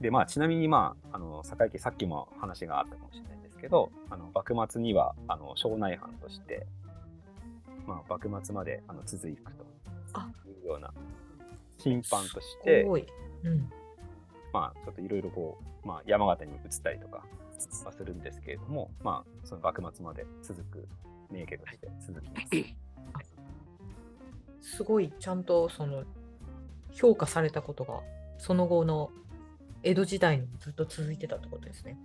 [0.00, 6.66] でまあ、ちなみに、まあ、あの堺家さっきも話があったかもしれないんですけどあの幕末にはあの庄内藩として、
[7.86, 9.66] まあ、幕末まであの続いくと
[10.14, 10.90] あいうような
[11.76, 12.86] 審判としすて、
[14.52, 17.24] まあ、ちょっといろいろこう、まあ、山形に移ったりとか
[17.84, 20.88] はするんですけれども、まあ、その幕末まで続く
[21.30, 22.48] 名家として続きます。
[24.76, 26.04] すごいちゃんとその
[26.92, 28.02] 評価されたことが
[28.38, 29.10] その後の
[29.82, 31.98] 江戸時代にもずっと続いてたってことですね。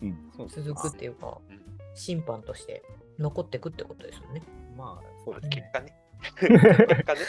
[0.00, 1.60] うん、そうです続くっていうかうん
[1.94, 2.82] 審判として
[3.18, 4.42] 残ってくってことですよね。
[4.76, 5.56] まあ、そうですね。
[5.56, 5.99] 結果ね。
[6.20, 7.20] 結果ね。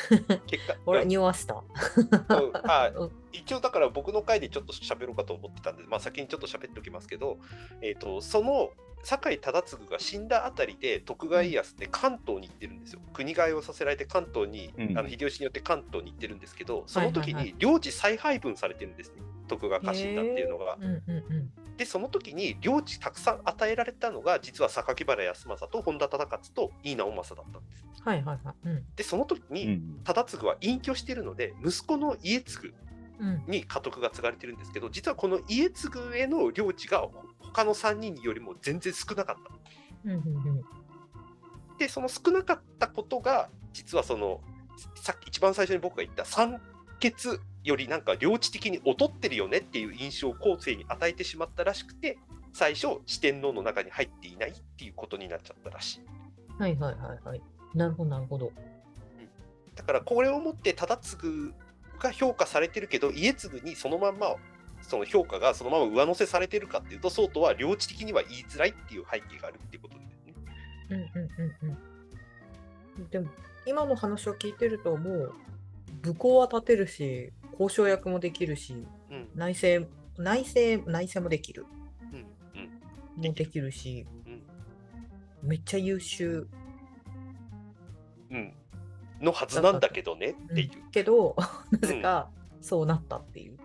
[0.48, 0.76] 結果。
[0.86, 1.56] 俺うん匂わした。
[1.56, 7.38] うんあ うん一応だから僕の回でちょっと喋ろうかと思ってたんで、まあ、先にちょっと喋っておきますけど、
[7.82, 8.72] えー、とその
[9.04, 13.00] 酒井忠次が死んだあたりで徳川家康って関東に行ってるんですよ。
[13.14, 19.22] 国替えをさせられて関東に、うんあの秀吉によって関東に行ってるんですけど、その時に領地再配分されてるんですね。
[19.48, 20.78] 徳川家臣だっていうのが。
[21.78, 27.84] で、その時に領地たくさん与えられたのが、実は榊原康政と本田忠勝と井伊直政だったんです。
[28.04, 28.56] はいはいはい。
[28.66, 32.74] うんで、その時うにん、忠次は隠居しているので、息子の家継
[33.22, 37.08] うんに家督が継がれてるんですけど実はこの家継への領地が
[37.54, 39.52] 他の3人よりも全然少なかった。
[40.06, 40.64] うんうんうん
[41.78, 44.40] でその少なかったことが実はその
[44.96, 46.62] さっき一番最初に僕が言った三
[47.02, 52.20] 欠よりなんか領地的に劣ってるよねっていう印象を後世に与えてしまったらしくて
[52.54, 56.02] 最初四天王の中に入っていないっていうことになっちゃったらしい。
[56.62, 57.42] はいはいはいはい。
[57.74, 58.52] なるほどなるほど。
[59.76, 61.52] だからこれをもって忠次
[62.00, 64.36] が評価されてるけど家継にそのまんま
[64.82, 70.34] その評価がそのまま上乗せされてるかっていうとそうとは領地的には言いづらいっていう背景があるっていうことですね。
[70.90, 71.30] うんうん
[71.66, 71.80] うん
[73.00, 73.10] うん。
[73.10, 73.30] でも
[73.66, 75.34] 今の話を聞いてるともう
[76.02, 81.66] 武功は立てるし交渉役もできるしうん内政内政内政もできる
[82.12, 82.26] うん
[83.20, 84.42] うんもできるしうん
[85.44, 86.48] めっちゃ優秀、
[88.30, 88.54] うん
[89.22, 90.70] のはずなんだけどねうんっていう。
[90.92, 91.36] けど
[91.72, 93.58] なぜかそうなったっていう。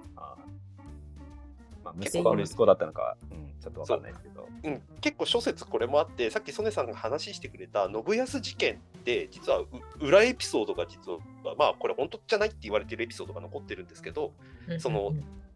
[2.00, 4.48] 結構息子が息子だったのか、うん、ちょっとわかんないですけど。
[4.64, 9.68] うん、結構諸説これもあってさっき曽根さんが話してくれた信康事件って実はう
[10.00, 11.18] 裏エピソードが実は
[11.56, 14.32] まあこれ本当じゃないって言われてるエピソードが残ってるんですけど
[14.78, 15.12] その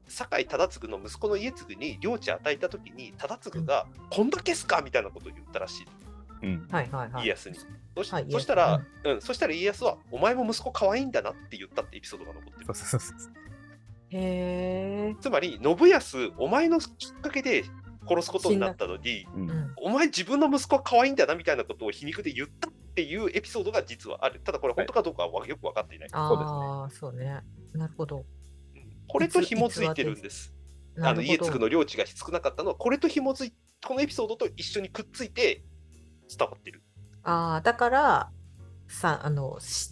[0.06, 5.86] 酒井忠次の息子の家継に領地与えた時に忠次が「こんだけっすか?」みたいなことを言ったらしい
[6.42, 7.24] うんはいはいはい。
[7.24, 7.56] 家康に。
[7.96, 12.74] そしはいそしたら、うん、そしたら家康は「お前も息子可愛いんだな」って言ったってエピソードが残ってるそう。
[12.74, 13.32] そうそうそう。
[14.10, 15.16] へえ。
[15.20, 17.64] つまり信康お前のきっかけで
[18.08, 24.40] 殺すことになったのにうんうんお前自分の息子は可愛いんだなみたいなことを皮肉で言ったっていうエピソードが実はある。
[24.40, 26.08] ただこれ本当かどうかはよく分かっていない。
[26.12, 27.40] ああ、そうね。
[27.72, 28.18] なるほど。
[28.18, 28.24] うん
[29.08, 30.54] これと紐づいてるんです。
[31.00, 33.52] あの家継の領地が少なかったのはこれと紐づい
[33.84, 35.64] このエピソードと一緒にくっついて
[36.28, 36.82] 伝わってる。
[37.22, 38.30] ああ、だから、
[38.88, 39.90] さ、あの、し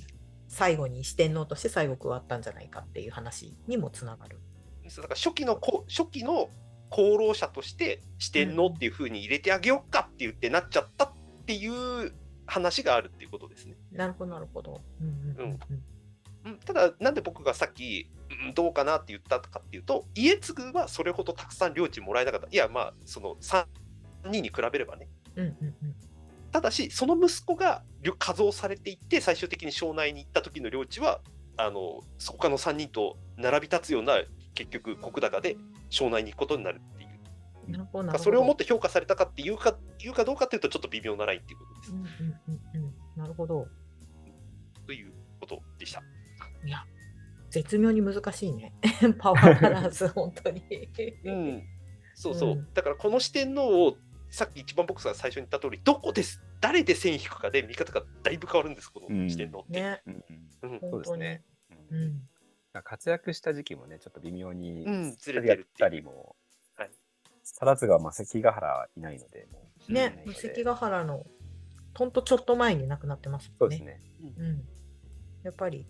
[0.59, 4.41] 最後に四天王として最後加わったんじゃないかっていう話にもつながる。
[4.85, 6.51] だから初期のこ初期の
[6.91, 11.13] 功労者として四天王っていう風に入れてあげようかって言ってなっちゃったっ
[11.47, 12.13] ていう
[12.45, 13.77] 話があるっていうことですね。
[13.93, 14.81] なるほど、なるほど。
[15.01, 15.83] うんうんうんうん
[16.47, 22.49] うん、ただ、なんで僕がさっき、うんどうかなって言ったかっていうと、家継はそれほどたくさん領地もらえなかった。
[22.51, 23.65] いや、まあ、その3
[24.25, 25.09] 人に比べればね。
[25.37, 25.95] うんうんうん
[26.51, 31.21] ただし、その息子が領加増されていって、最終的に庄内に行った時の領地は、
[31.57, 34.23] あの他の3人と並び立つような、
[34.55, 35.57] 結局、石高で
[35.91, 37.71] 庄内に行くことになるっていう。
[37.71, 38.25] なるほど、なるほど。
[38.25, 41.93] それをもって評価されたかっていうかいうかどうかっていうと、ちょっと微妙なラインっていうことです。
[41.93, 42.07] うんうん
[42.49, 42.95] うんうん。
[43.17, 43.67] なるほど。
[44.87, 46.03] ということでした。
[46.65, 46.85] いや、
[47.51, 48.75] 絶妙に難しいね。
[49.19, 50.63] パワーバランス、本当に。
[51.25, 51.63] うん、
[52.15, 53.97] そうそう、うんだからこの四天王を
[54.31, 60.81] さっき一番僕が最初に言った通りどこです誰で線引くかで見方がだいぶ変わるんですこの四天王って、ね、うんうんうん。
[60.91, 61.43] そうですね。
[61.91, 62.05] ううん。
[62.09, 62.23] ん。
[62.85, 66.37] 活躍した時期もね、ちょっと微妙にうん、ずれやっててるったりも、
[66.77, 66.91] はい。
[67.59, 69.71] 忠次はまあ関ヶ原いないので、も。
[69.89, 71.25] うね関ヶ原の
[71.95, 73.55] ほんとちょっと前に亡くなってますね。
[73.59, 74.01] そうですね。
[74.37, 74.63] うん、
[75.43, 75.87] やっぱり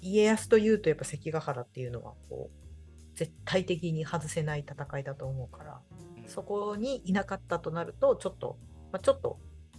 [0.00, 5.80] 家康というとやっぱ関ヶ原っていうのはこう絶対的に外せない戦いだと思うから。
[5.90, 8.58] うんそこにいなかったとなるとちょっと、
[8.92, 9.38] まあ、ちょっと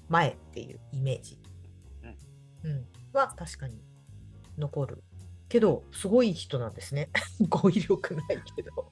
[0.09, 1.39] 前っていうイメージ、
[2.63, 2.85] うん。
[3.13, 3.81] は確かに
[4.57, 5.03] 残る。
[5.49, 7.09] けどすごい人なんですね。
[7.47, 8.91] 語彙力ないけど、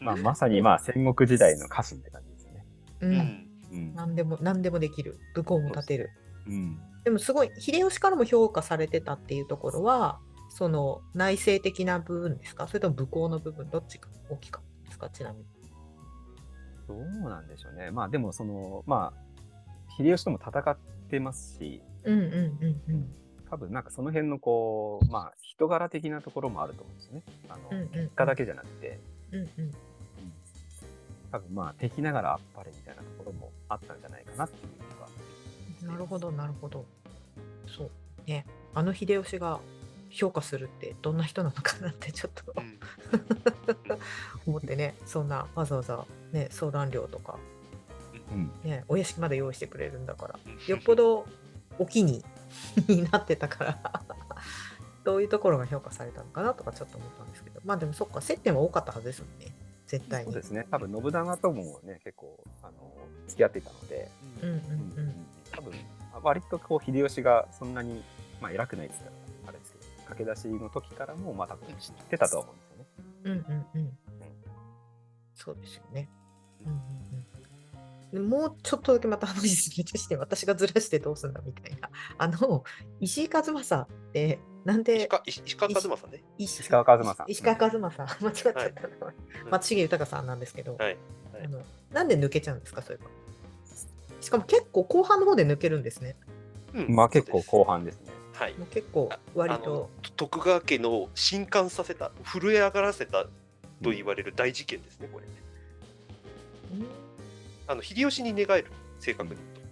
[0.00, 0.04] うん。
[0.04, 2.66] まあ、まさにまあ戦国時代の家臣って感じですね。
[3.00, 3.12] うん。
[3.12, 3.48] うん。
[3.70, 3.94] うん。
[3.94, 5.18] 何でも何でもできる。
[5.34, 6.10] 武功も立てる。
[6.46, 6.80] うん。
[7.04, 12.66] でもすごい秀吉からも評価されてたっていうところはその内政的な部分ですか？
[12.66, 13.70] それとも武功の部分？
[13.70, 15.08] どっちが大きかったですか？
[15.08, 15.46] ちなみに。
[16.90, 17.90] どうなんでしょうね。
[17.90, 20.76] まあでもその、まあ、秀吉とも戦っ
[21.08, 23.14] てますし、うんうんうんうん
[23.50, 27.22] 多分なんかその辺のこう、まあ人柄的なところもあると思うんですよね。
[27.48, 28.98] あの、うんうんうん結果だけじゃなくて、
[29.32, 29.50] うんうん
[31.32, 34.68] 多分まあ敵ながらあっぱれみたいなところもあったんじゃないかなってい
[35.80, 35.94] うのが。
[35.94, 36.84] なるほどなるほど。
[37.66, 37.90] そう
[38.26, 39.60] ねあの秀吉が
[40.10, 42.78] 評価するってどんな人なのかなってちょっとうん。
[44.46, 47.38] 思ってねそんなわざわざね相談料とか
[48.32, 48.50] うん。
[48.62, 50.66] ねお屋敷まで用意してくれるんだからうん。
[50.66, 51.26] よっぽど
[51.78, 52.24] お気に
[52.88, 54.02] になってたから
[55.04, 59.54] どういうところが評価されたのかなとかちょっと思ったんですけどまあでもそっか接点は多かったはずですもんね
[59.90, 60.32] 絶対に。
[60.32, 60.68] そうですね。
[60.70, 62.72] 多分信長ともね、結構、あの、
[63.26, 64.08] 付き合っていたので、
[64.40, 65.26] うんうんうん。
[65.50, 65.72] 多分、
[66.22, 68.04] 割とこう、秀吉がそんなに、
[68.40, 69.12] まあ偉くないですから、
[70.10, 72.86] 駆け出しの時からも、まあ多分知ってたとは思うんですよね。
[73.24, 73.98] うんうんうん。
[75.34, 76.08] そうですよね。
[76.64, 78.28] うんうんうん。
[78.28, 81.90] でもうちょっとだけまた話ずれてして私がずらしてどうすんだみたいな。
[82.18, 82.64] あの
[83.00, 86.24] 石井和正ってなんで石川石石川和正ね。
[86.38, 87.24] 石石川和正。
[87.28, 88.04] 石川和正。
[88.20, 90.98] 間違っちゃった名前うん松重豊さんなんですけど、はい。
[91.32, 91.44] はい。
[91.44, 93.10] あのなんで抜けちゃうんですかそういえば
[94.20, 96.16] しかも結構後半の方で抜けるんですね。
[96.74, 96.94] うん。
[96.94, 98.09] まあ結構後半ですね。
[98.40, 98.54] はい。
[98.54, 103.24] もう結構割と徳川家の震撼させた、震え上がらせた
[103.82, 105.32] と言われる大事件ですね、これね。
[106.72, 106.86] うん
[107.66, 109.68] あの秀吉に寝返る、正確に言う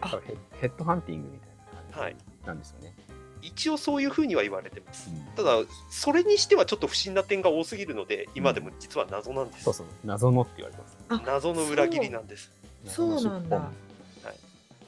[0.00, 1.48] あ多分ヘヘッドハンティングみたい
[1.90, 2.00] なと。
[2.00, 2.20] はい感。
[2.40, 2.94] じなんですよね。
[3.42, 5.10] 一応そういうふうには言われてます。
[5.10, 5.52] うんただ、
[5.90, 9.64] それにしてはちょっと不審な点が多すぎるので、今でも実は謎なんです。
[9.64, 10.96] そうそう、謎のって言われてます。
[11.10, 12.50] あ謎の裏切りなんです。
[12.86, 13.70] そうなんだはい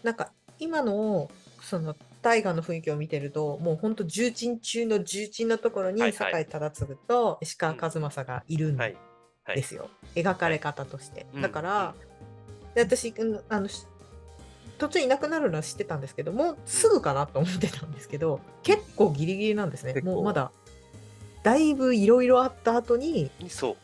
[0.03, 1.31] なんか今の
[1.61, 11.43] その大河の雰囲気を見てるともうほんと重鎮中の重鎮のところに酒井忠次と石川和正がいるんですよ、描かれ方として、うん。
[11.43, 11.95] だから、
[12.75, 13.87] で私うんあのし
[14.79, 20.01] 途中いなくなるのは知ってたんですけどもうすぐかなと思ってたんですけど、結構ギリギリなんですね。
[20.03, 20.53] もうまだ
[21.43, 23.77] だいぶいろいろあった後にそう、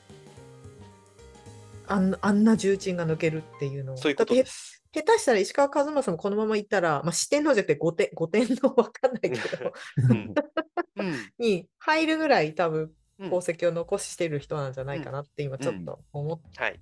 [1.86, 3.96] あんあんな重鎮が抜けるっていうのを。
[3.96, 4.83] そういうことです。
[4.98, 9.72] へ下手したら石川和正もこのまま行ったら、まあ、四天王じゃなくて五天五天王わかんないけど
[10.10, 10.34] うん。
[10.96, 11.32] うん。
[11.38, 13.26] に入るぐらい多分うん。
[13.26, 16.80] 功績を残してる人なんじゃないかなって今ちょっと思って、はい。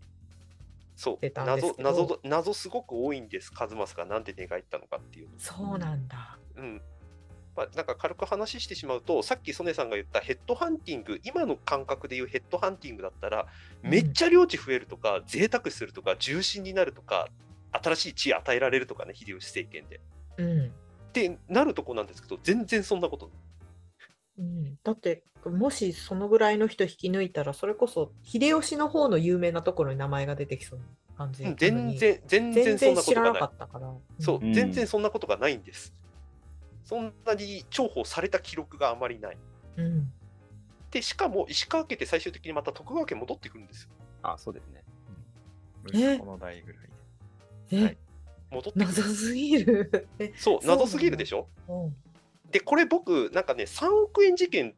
[0.96, 1.18] そう。
[1.20, 5.28] 出たんです謎謎謎すごく多いんです、和正がなんで寝返ったのかっていう。
[5.38, 6.38] そうなんだ。
[6.56, 6.82] うん。
[7.54, 13.46] まあ、なんか軽く話してしまうと、さっき曽根さんが言ったヘッドハンティング、今の感覚でいうヘッドハンティングだったら、
[13.82, 17.28] めっちゃ領地増えるとか、贅沢するとか、重心になるとか、
[17.72, 20.00] 新しい地位与えられるとかね、秀吉政権で。
[20.38, 23.36] うんってなるとこなんですけど、全然そんなことない。
[24.38, 30.86] うん、だってもしそのぐらいの人引き抜いたらそれこそ秀吉の方の有名なところに名前が出てきそうな
[31.18, 33.40] 感じなのに全然、全然全そんななことがない。
[33.40, 33.94] かったから。
[34.20, 35.94] そう、うん全然そんなことがないんです。
[36.84, 39.38] そんなに重宝された記録があまりない。
[39.76, 39.84] うん。
[39.84, 40.12] うん。
[40.90, 43.90] で、しかも石川家って最終的にまた徳川家戻ってくるんですよ。
[44.22, 44.82] あ、そうですね。
[45.92, 46.14] え？
[46.14, 46.88] 息子の代ぐらい
[47.80, 47.98] はい
[48.50, 50.08] 戻ってくる謎すぎる。
[50.18, 51.48] え、そう、謎すぎるでしょ？
[51.68, 51.96] うん
[52.52, 54.74] で、これ僕、なんかね、3億円事件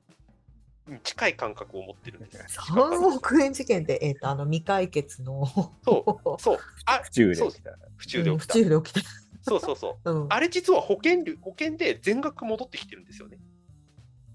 [0.86, 2.58] に近い感覚を持ってるんです。
[2.70, 5.44] 3億円事件って、えっ、と、あの未解決の。
[5.84, 7.78] そう、 そう、あ、府中でそう起きた。
[7.96, 8.58] 府中で起きた。
[8.58, 9.00] うんきた。
[9.42, 10.10] そうそうそう。
[10.10, 13.38] うん、あれ実は保険料、保険で全額戻ってきてるんですよね。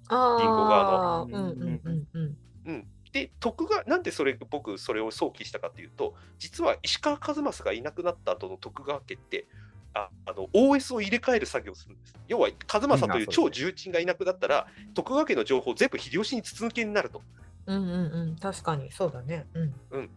[0.10, 2.38] あ銀行側あ、うんうんうんうん。
[2.66, 2.88] うん。
[3.12, 9.48] で、徳川、なんでそれ、僕、それを想起したかというと、実は石川数正がいなくなった後の徳川家って、
[9.94, 12.14] ああの OS を入れ替える作業をするんです。
[12.28, 17.22] 要は、数正という超重鎮がいなくなったら、徳川家の情報全部秀吉に筒抜けになると。
[17.66, 18.36] うんうんうん。
[18.36, 19.48] 確かに、そうだね。
[19.92, 20.10] うん。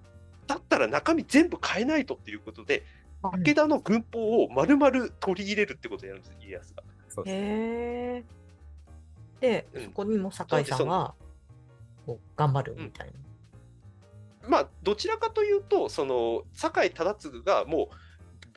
[0.47, 6.83] だったら中身全部変えないとっていうことで、うん武田の軍法を丸々取り入れるってことをやるんです、家康が。
[7.25, 8.25] へえ。
[9.41, 11.15] で、うんそこにも酒井さんは
[12.37, 14.49] 頑張るみたいな。
[14.49, 17.95] まあどちらかというとその酒井忠次がもう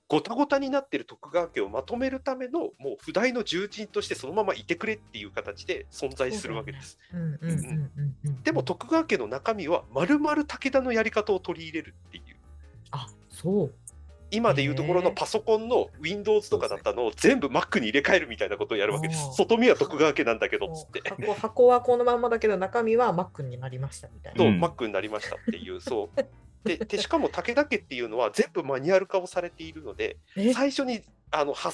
[0.08, 7.00] ごたごたになってる徳川家をまとめるためのもう不代の重鎮としてそのままいてくれっていう形で存在するわけです。
[7.12, 8.44] うんうんうんうんうん。
[8.44, 12.24] でも徳川家の中身はまるまる武田のやり方を取り入れるっていう
[12.92, 13.74] あそう。
[14.32, 19.36] 今でいうところのパソコンの Windows とかだったのを全部 Mac に入れ替えるみたいなことをやるわけです。
[19.38, 21.02] 外見は徳川家なんだけどっつって。
[21.10, 24.40] 箱 箱はこのまんまだけど中身は Mac になりましたみたいな。
[24.40, 26.22] そう、うん Mac になりましたっていう、そう。
[26.66, 30.52] ででしかも武田家っていうのは全部マニュアル化をされているのでえ？
[30.52, 31.72] 最初にあの旗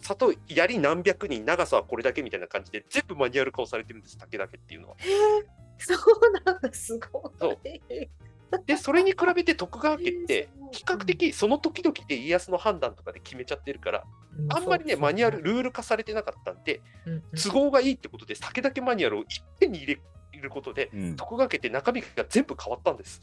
[0.00, 4.96] 里槍何百人長さはこれだけみたいな感じで全部マニュアル化をされてるんです武田家っていうのは。
[5.78, 5.98] そう
[6.44, 7.30] なんだ、すご
[7.64, 7.80] い。
[8.64, 14.04] でそれに比べて徳川家ってえー比較的その時々で家康の判断とかで決めちゃってるから
[14.50, 16.80] あんまりねマニュアル、ルール化されてなかったんで
[17.42, 19.26] 都合がいいってことで武田家マニュアルをいっ
[19.58, 20.00] ぺんに入れ
[20.42, 21.16] ることでうん。
[21.16, 23.20] 徳川家って中身が全部変わったんです。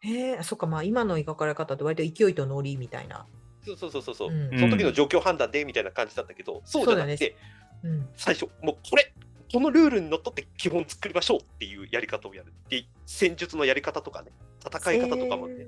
[0.00, 3.26] へえ、そっか、まあ今の描かれ方って割と勢いとノリみたいな。
[3.66, 4.58] そうそうそうそうそう、うん。
[4.58, 7.36] その時の状況判断でみたいな感じだったけど、そうじゃなくて、
[7.82, 8.08] うん。
[8.14, 9.12] 最初、もうこれ、
[9.52, 12.52] このルールにのっとって基本作りましょうっていうやり方をやる。
[12.68, 14.30] で、戦術のやり方とかね、
[14.64, 15.66] 戦い方とかもね。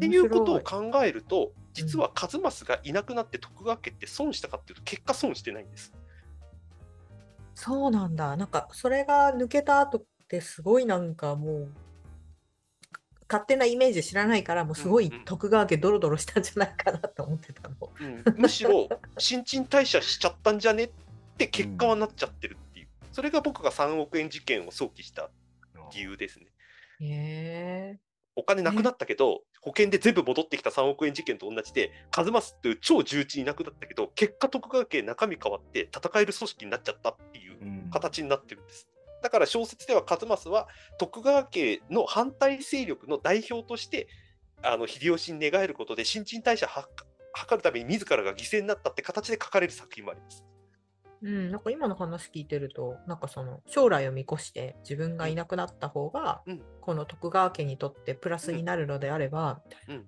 [0.00, 5.92] えーっていうことを考えると、実は数正がいなくなって徳川家って損したかっていうと、結果損してないんです。
[7.54, 8.36] そうなんだ。
[8.36, 11.72] なんかそれが抜けた後ってすごいなんかもう
[13.28, 17.74] 勝手なイメージ知らないからもうすごい徳川家ドロドロしたんじゃないかなと思ってたの。
[18.00, 18.88] うんむしろ、
[19.18, 20.90] 新陳代謝しちゃったんじゃねっ
[21.36, 22.88] て結果はなっちゃってるっていう。
[23.12, 25.30] それが僕が3億円事件を想起した
[25.92, 26.46] 理由ですね。
[27.00, 28.05] へえ。
[28.36, 38.88] お金なくなったけど、保険で全部戻ってきた3億円事件と同じで、数正っていう超重鎮いなくなったけど、結果、徳川家中身変わって戦える組織になっちゃったっていううん形になってるんです。
[39.22, 40.68] だから小説では数正は
[40.98, 44.06] 徳川家の反対勢力の代表として、
[44.62, 46.88] あの秀吉に寝返ることで新陳代謝は
[47.34, 50.44] 図るために自らが犠牲になったって形で書かれる作品もあります。
[51.26, 56.62] うん、なんか今の話聞いてると、なんかその将来を見越して自分がいなくなった方が、うん。
[56.80, 60.06] この徳川家にとってプラスになるのであれば、うん。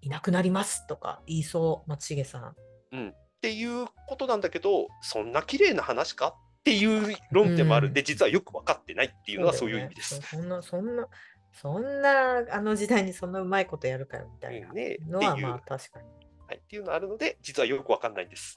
[0.00, 0.20] いな。
[0.20, 2.56] くなりますとか言いそう、松重さん。
[2.92, 6.28] うん、っていうことなんだけど、そんな綺麗な話か？
[6.60, 7.90] っていう論点もある。
[7.90, 7.92] ん。
[7.92, 10.22] で、実はよく分かってないっていうのはそういう意味です。
[10.22, 11.08] そんな、そんな、
[11.52, 14.68] そんな、あの時代にそんなうまいことやるかよみたいな
[15.08, 16.06] のは、まあ確かに。
[16.46, 18.54] はい、っていうのがあるので、実はよく分かんないんです。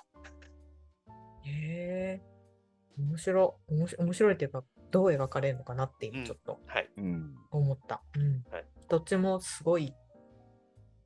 [1.45, 2.21] へえ、
[2.97, 6.59] 面白い、面白い面白いっていうか、どう描かれるのかなって今ちょっと
[7.51, 8.01] 思った。
[8.15, 9.93] うんはいどっちもすごい、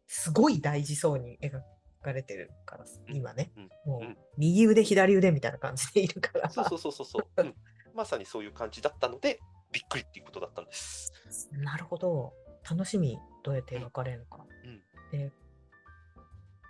[0.07, 1.61] すごい大事そうに描
[2.01, 3.51] かれてるから、今ね。
[3.55, 6.49] うんもううん右腕、左腕みたいな感じでいるから。
[6.51, 7.55] そうそうそうそうそう、うん、
[7.93, 9.39] まさにそういう感じだったので、
[9.71, 11.13] びっくりっていうことだったんです。
[11.53, 12.33] なるほど。
[12.69, 14.45] 楽しみ、どうやって描かれるのか。
[14.65, 14.81] うん
[15.11, 15.31] で、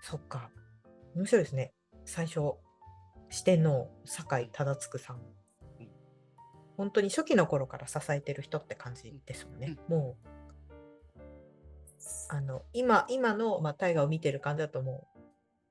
[0.01, 0.51] そっか。
[1.15, 1.73] 面白いですね。
[2.05, 2.55] 最初、
[3.29, 5.23] 四天王、酒井忠次さんうん。
[6.77, 9.77] 本当に初期の頃から支えてる人って感じですもんね。
[9.87, 10.29] もう、
[12.29, 15.07] あの、今、今の、まあ、大河を見てる感じだとも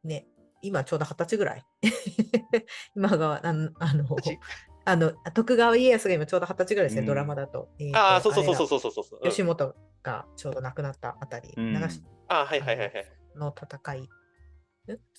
[0.04, 0.26] う、ね、
[0.62, 1.64] 今ちょうど二十歳ぐらい。
[2.94, 4.38] 今が、あの、あの私
[4.84, 7.68] あの徳川家康が今ちょうど二十歳ぐらいですね、うんドラマだと。
[7.78, 9.20] えーとああ、そうそうそうそうあそうそうそう。
[9.20, 13.06] れが吉本がちょうど亡くなったあたり、うん長篠あーはいはいはいはい。
[13.36, 14.08] の戦い、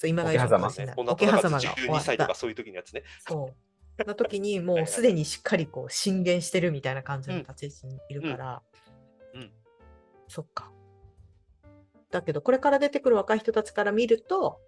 [0.05, 2.05] 今が桶狭間吉本女桶12狭間が終わった。
[2.05, 3.03] 歳とかそういう時のやつね。
[3.27, 4.05] そう。
[4.05, 8.61] の時にもはいうはいすでにしっかりこう進言してるみたいな感じの立ち位置にいるから、
[9.33, 9.51] うんうん
[10.29, 10.71] そっか。
[12.11, 14.59] だけど、これから出てくる若い人たちから見ると、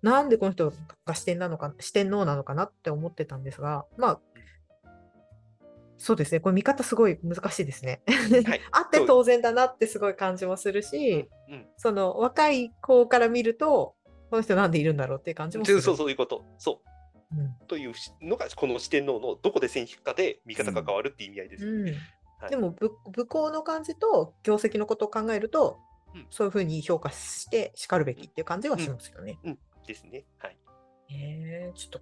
[0.00, 0.72] なんでこの人
[1.04, 4.20] が視点なのか、四天王なのかなって思ってたんですが、まあ、
[5.96, 8.00] そうですね、これ見方すごい難しいですね。
[8.06, 8.60] はい。
[8.70, 11.66] あって当然だなってすごい感じもするし、うん。
[11.76, 13.96] その若い子から見ると、
[14.30, 15.64] この人なんでいるんだろうっていう感じも。
[15.64, 16.44] そうそういうこと。
[16.58, 16.88] そう。
[17.36, 21.66] うんというのがこの四天王のどこで線引くかで見方が変わるっていう意味合いです。
[21.66, 21.84] うん
[22.40, 25.78] はいでも武武功の感じと業績のことを考えると、
[26.14, 29.38] うんそういうふうに評価してしかるべきっていう感じはしますよね。
[29.86, 30.24] ですね。
[30.38, 30.56] はい。
[31.08, 32.00] へえちょっと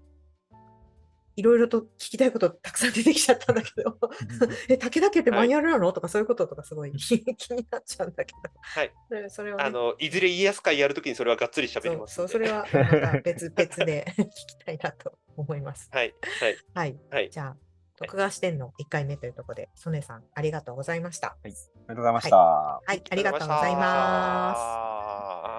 [1.37, 3.99] いろいろと聞きたいことたくさん出てきちゃったんだけど
[4.69, 8.93] え武田家ってマニュアルなの、とかそういうこととかすごい 気になっちゃうんだけどはい。
[9.11, 12.15] でそれは、ね、あの、いずれ家康会やるときにそれはがっつり喋そうります。
[12.15, 15.91] そうそれは また別別で聞きたいなと思います。
[15.93, 16.15] はい。
[16.41, 16.57] はい。
[16.75, 16.99] はい。
[17.11, 17.31] はい。
[17.31, 17.57] じゃあ、
[17.97, 21.37] 徳川支店の1回目というところで、曽根さん、ありがとうございました。
[21.45, 22.37] ありがとうございました。
[22.37, 25.53] はい、ありがとうございます。
[25.53, 25.56] す。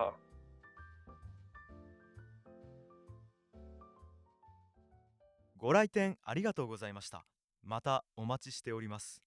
[5.57, 7.25] ご来店ありがとうございました。
[7.63, 9.26] またお待ちしております。